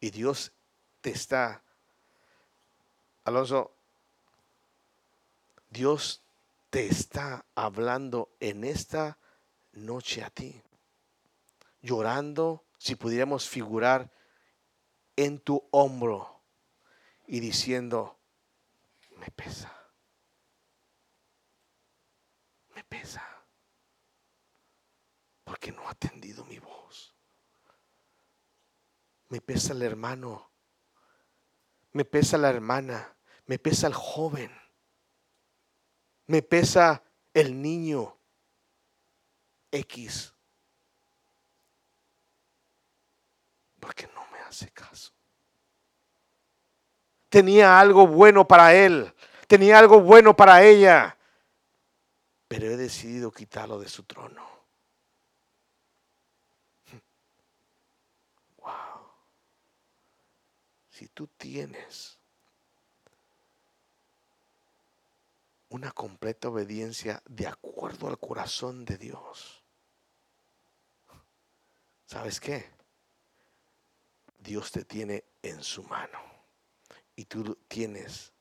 Y 0.00 0.08
Dios 0.10 0.52
te 1.02 1.10
está, 1.10 1.62
Alonso, 3.24 3.74
Dios 5.68 6.22
te 6.70 6.86
está 6.86 7.44
hablando 7.56 8.36
en 8.38 8.62
esta 8.62 9.18
noche 9.72 10.22
a 10.22 10.30
ti, 10.30 10.62
llorando, 11.82 12.64
si 12.78 12.94
pudiéramos 12.94 13.48
figurar 13.48 14.12
en 15.16 15.40
tu 15.40 15.68
hombro 15.72 16.42
y 17.26 17.40
diciendo, 17.40 18.20
me 19.16 19.26
pesa, 19.32 19.72
me 22.74 22.84
pesa, 22.84 23.22
porque 25.42 25.72
no 25.72 25.86
ha 25.88 25.90
atendido 25.90 26.44
mi 26.44 26.58
voz. 26.58 27.14
Me 29.28 29.40
pesa 29.40 29.72
el 29.72 29.82
hermano, 29.82 30.50
me 31.92 32.04
pesa 32.04 32.38
la 32.38 32.50
hermana, 32.50 33.16
me 33.46 33.58
pesa 33.58 33.86
el 33.86 33.94
joven, 33.94 34.59
me 36.30 36.42
pesa 36.42 37.02
el 37.34 37.60
niño 37.60 38.16
X. 39.72 40.32
Porque 43.80 44.06
no 44.14 44.20
hace 44.50 44.70
caso. 44.70 45.12
Tenía 47.28 47.80
algo 47.80 48.06
bueno 48.06 48.46
para 48.46 48.72
él, 48.74 49.12
tenía 49.48 49.78
algo 49.78 50.00
bueno 50.00 50.36
para 50.36 50.62
ella, 50.62 51.16
pero 52.46 52.66
he 52.66 52.76
decidido 52.76 53.32
quitarlo 53.32 53.80
de 53.80 53.88
su 53.88 54.04
trono. 54.04 54.48
Wow. 58.58 58.72
Si 60.90 61.08
tú 61.08 61.26
tienes 61.26 62.19
una 65.70 65.92
completa 65.92 66.48
obediencia 66.48 67.22
de 67.26 67.46
acuerdo 67.46 68.08
al 68.08 68.18
corazón 68.18 68.84
de 68.84 68.98
Dios, 68.98 69.62
¿sabes 72.06 72.40
qué? 72.40 72.70
Dios 74.38 74.72
te 74.72 74.84
tiene 74.84 75.24
en 75.42 75.62
su 75.62 75.84
mano 75.84 76.18
y 77.14 77.24
tú 77.26 77.54
tienes 77.68 78.32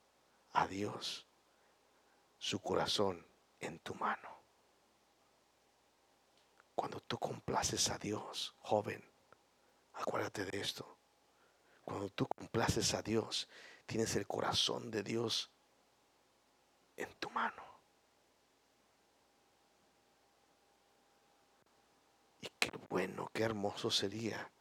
a 0.54 0.68
Dios, 0.68 1.28
su 2.40 2.60
corazón 2.60 3.26
en 3.60 3.78
tu 3.80 3.94
mano. 3.96 4.30
Cuando 6.74 7.00
tú 7.02 7.20
complaces 7.20 7.90
a 7.90 8.00
Dios, 8.00 8.56
joven, 8.60 9.04
acuérdate 9.94 10.46
de 10.46 10.62
esto. 10.62 10.98
Cuando 11.84 12.10
tú 12.10 12.26
complaces 12.28 12.94
a 12.94 13.02
Dios, 13.02 13.48
tienes 13.86 14.16
el 14.16 14.26
corazón 14.26 14.90
de 14.90 15.04
Dios 15.04 15.52
en 17.00 17.14
tu 17.16 17.30
mano. 17.30 17.64
Y 22.42 22.48
qué 22.60 22.72
bueno, 22.90 23.30
qué 23.34 23.44
hermoso 23.44 23.90
sería 23.90 24.52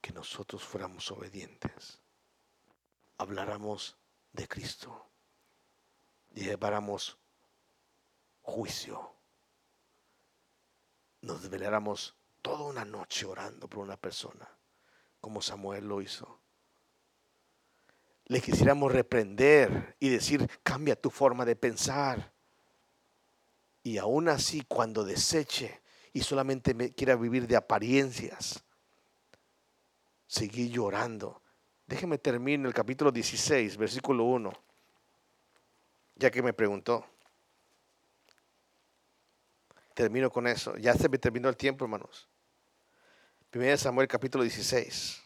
que 0.00 0.12
nosotros 0.12 0.64
fuéramos 0.64 1.10
obedientes, 1.10 2.00
habláramos 3.18 3.98
de 4.32 4.48
Cristo, 4.48 5.06
lleváramos 6.32 7.18
juicio, 8.42 9.14
nos 11.20 11.42
desveláramos 11.42 12.16
toda 12.40 12.64
una 12.64 12.84
noche 12.86 13.26
orando 13.26 13.68
por 13.68 13.80
una 13.80 13.98
persona, 13.98 14.48
como 15.20 15.42
Samuel 15.42 15.86
lo 15.86 16.00
hizo. 16.00 16.40
Le 18.30 18.40
quisiéramos 18.40 18.92
reprender 18.92 19.96
y 19.98 20.08
decir, 20.08 20.48
cambia 20.62 20.94
tu 20.94 21.10
forma 21.10 21.44
de 21.44 21.56
pensar. 21.56 22.32
Y 23.82 23.98
aún 23.98 24.28
así, 24.28 24.62
cuando 24.68 25.02
deseche 25.02 25.80
y 26.12 26.20
solamente 26.20 26.94
quiera 26.94 27.16
vivir 27.16 27.48
de 27.48 27.56
apariencias, 27.56 28.62
seguí 30.28 30.70
llorando. 30.70 31.42
Déjeme 31.88 32.18
terminar 32.18 32.68
el 32.68 32.72
capítulo 32.72 33.10
16, 33.10 33.76
versículo 33.76 34.22
1, 34.26 34.52
ya 36.14 36.30
que 36.30 36.40
me 36.40 36.52
preguntó. 36.52 37.04
Termino 39.92 40.30
con 40.30 40.46
eso. 40.46 40.76
Ya 40.76 40.94
se 40.94 41.08
me 41.08 41.18
terminó 41.18 41.48
el 41.48 41.56
tiempo, 41.56 41.84
hermanos. 41.84 42.28
1 43.52 43.76
Samuel 43.76 44.06
capítulo 44.06 44.44
16. 44.44 45.20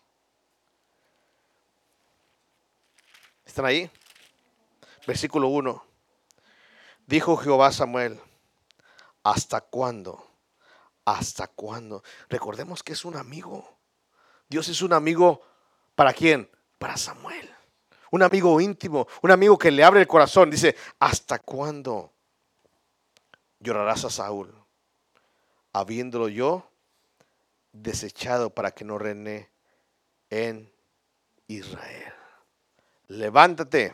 ¿Están 3.54 3.66
ahí? 3.66 3.88
Versículo 5.06 5.46
1. 5.46 5.84
Dijo 7.06 7.36
Jehová 7.36 7.70
Samuel, 7.70 8.20
¿hasta 9.22 9.60
cuándo? 9.60 10.26
¿Hasta 11.04 11.46
cuándo? 11.46 12.02
Recordemos 12.28 12.82
que 12.82 12.94
es 12.94 13.04
un 13.04 13.14
amigo. 13.14 13.78
Dios 14.48 14.68
es 14.68 14.82
un 14.82 14.92
amigo 14.92 15.40
para 15.94 16.12
quién? 16.12 16.50
Para 16.80 16.96
Samuel. 16.96 17.48
Un 18.10 18.24
amigo 18.24 18.60
íntimo, 18.60 19.06
un 19.22 19.30
amigo 19.30 19.56
que 19.56 19.70
le 19.70 19.84
abre 19.84 20.00
el 20.00 20.08
corazón. 20.08 20.50
Dice, 20.50 20.74
¿hasta 20.98 21.38
cuándo 21.38 22.12
llorarás 23.60 24.04
a 24.04 24.10
Saúl? 24.10 24.52
Habiéndolo 25.72 26.26
yo 26.28 26.68
desechado 27.70 28.50
para 28.50 28.72
que 28.72 28.84
no 28.84 28.98
reine 28.98 29.48
en 30.28 30.74
Israel. 31.46 32.14
Levántate, 33.08 33.92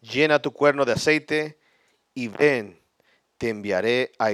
llena 0.00 0.42
tu 0.42 0.52
cuerno 0.52 0.84
de 0.84 0.92
aceite 0.92 1.58
y 2.14 2.28
ven, 2.28 2.80
te 3.38 3.48
enviaré 3.48 4.12
a, 4.18 4.32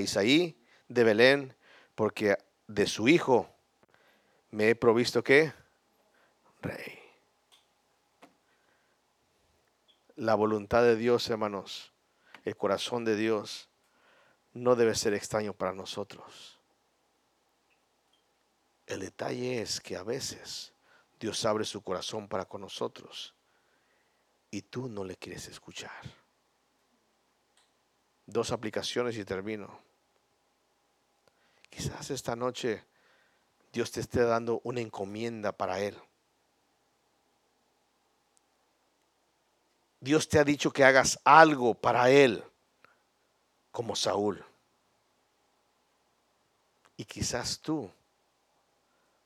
Isaí 0.00 0.60
de 0.88 1.04
Belén, 1.04 1.56
porque 1.94 2.36
de 2.66 2.86
su 2.86 3.08
hijo 3.08 3.48
me 4.50 4.70
he 4.70 4.74
provisto 4.74 5.22
que 5.22 5.52
rey. 6.60 6.98
La 10.16 10.34
voluntad 10.34 10.82
de 10.82 10.96
Dios, 10.96 11.28
hermanos, 11.28 11.92
el 12.44 12.56
corazón 12.56 13.04
de 13.04 13.16
Dios, 13.16 13.68
no 14.52 14.76
debe 14.76 14.94
ser 14.94 15.14
extraño 15.14 15.52
para 15.54 15.72
nosotros. 15.72 16.60
El 18.86 19.00
detalle 19.00 19.60
es 19.60 19.80
que 19.80 19.96
a 19.96 20.02
veces 20.02 20.73
Dios 21.24 21.42
abre 21.46 21.64
su 21.64 21.80
corazón 21.80 22.28
para 22.28 22.44
con 22.44 22.60
nosotros 22.60 23.34
y 24.50 24.60
tú 24.60 24.90
no 24.90 25.04
le 25.04 25.16
quieres 25.16 25.48
escuchar. 25.48 25.90
Dos 28.26 28.52
aplicaciones 28.52 29.16
y 29.16 29.24
termino. 29.24 29.80
Quizás 31.70 32.10
esta 32.10 32.36
noche 32.36 32.84
Dios 33.72 33.90
te 33.90 34.00
esté 34.00 34.20
dando 34.20 34.60
una 34.64 34.82
encomienda 34.82 35.52
para 35.52 35.80
Él. 35.80 35.96
Dios 40.00 40.28
te 40.28 40.38
ha 40.38 40.44
dicho 40.44 40.72
que 40.72 40.84
hagas 40.84 41.18
algo 41.24 41.72
para 41.72 42.10
Él, 42.10 42.44
como 43.70 43.96
Saúl. 43.96 44.44
Y 46.98 47.06
quizás 47.06 47.60
tú 47.60 47.90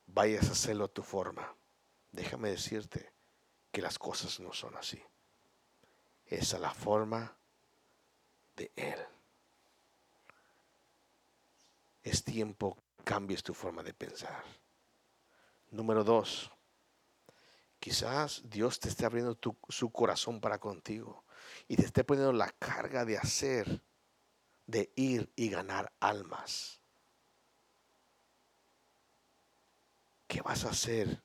vayas 0.07 0.49
a 0.49 0.53
hacerlo 0.53 0.85
a 0.85 0.89
tu 0.89 1.03
forma. 1.03 1.58
Déjame 2.13 2.51
decirte 2.51 3.13
que 3.71 3.83
las 3.83 3.99
cosas 3.99 4.41
no 4.41 4.53
son 4.53 4.77
así. 4.77 5.03
Esa 6.27 6.57
es 6.57 6.63
la 6.63 6.75
forma 6.75 7.37
de 8.57 8.73
Él. 8.77 8.99
Es 12.03 12.25
tiempo 12.25 12.77
que 12.77 13.05
cambies 13.05 13.43
tu 13.43 13.55
forma 13.55 13.83
de 13.83 13.95
pensar. 13.95 14.45
Número 15.71 16.05
dos, 16.05 16.51
quizás 17.79 18.43
Dios 18.45 18.81
te 18.81 18.89
esté 18.89 19.05
abriendo 19.05 19.39
su 19.69 19.91
corazón 19.91 20.41
para 20.41 20.59
contigo 20.59 21.25
y 21.69 21.77
te 21.77 21.85
esté 21.85 22.05
poniendo 22.05 22.33
la 22.33 22.51
carga 22.51 23.05
de 23.05 23.19
hacer, 23.19 23.83
de 24.67 24.93
ir 24.97 25.31
y 25.37 25.49
ganar 25.49 25.93
almas. 26.01 26.81
¿Qué 30.27 30.43
vas 30.43 30.65
a 30.65 30.71
hacer 30.71 31.23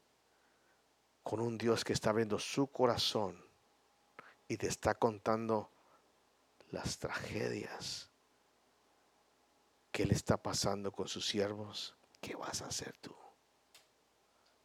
con 1.23 1.39
un 1.39 1.57
Dios 1.57 1.83
que 1.83 1.93
está 1.93 2.09
abriendo 2.09 2.37
su 2.37 2.67
corazón 2.67 3.43
y 4.47 4.57
te 4.57 4.67
está 4.67 4.95
contando 4.95 5.71
las 6.69 6.97
tragedias 6.97 8.09
que 9.91 10.03
Él 10.03 10.11
está 10.11 10.37
pasando 10.37 10.91
con 10.91 11.07
sus 11.07 11.25
siervos? 11.25 11.95
¿Qué 12.19 12.35
vas 12.35 12.61
a 12.61 12.67
hacer 12.67 12.93
tú? 12.97 13.15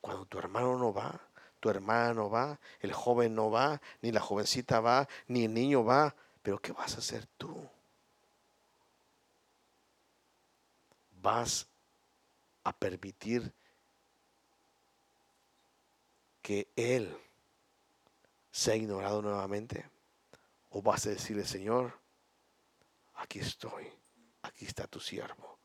Cuando 0.00 0.26
tu 0.26 0.38
hermano 0.38 0.76
no 0.78 0.92
va, 0.92 1.20
tu 1.60 1.70
hermano 1.70 2.14
no 2.14 2.30
va, 2.30 2.58
el 2.80 2.92
joven 2.92 3.34
no 3.34 3.50
va, 3.50 3.80
ni 4.00 4.12
la 4.12 4.20
jovencita 4.20 4.80
va, 4.80 5.08
ni 5.26 5.44
el 5.44 5.54
niño 5.54 5.84
va, 5.84 6.14
pero 6.42 6.60
¿qué 6.60 6.72
vas 6.72 6.94
a 6.94 6.98
hacer 6.98 7.26
tú? 7.36 7.68
¿Vas 11.20 11.66
a 12.64 12.72
permitir 12.72 13.52
que 16.48 16.72
Él 16.76 17.14
sea 18.50 18.74
ignorado 18.74 19.20
nuevamente? 19.20 19.84
¿O 20.70 20.80
vas 20.80 21.04
a 21.04 21.10
decirle, 21.10 21.44
Señor, 21.44 21.92
aquí 23.16 23.38
estoy, 23.40 23.86
aquí 24.40 24.64
está 24.64 24.86
tu 24.86 24.98
siervo, 24.98 25.57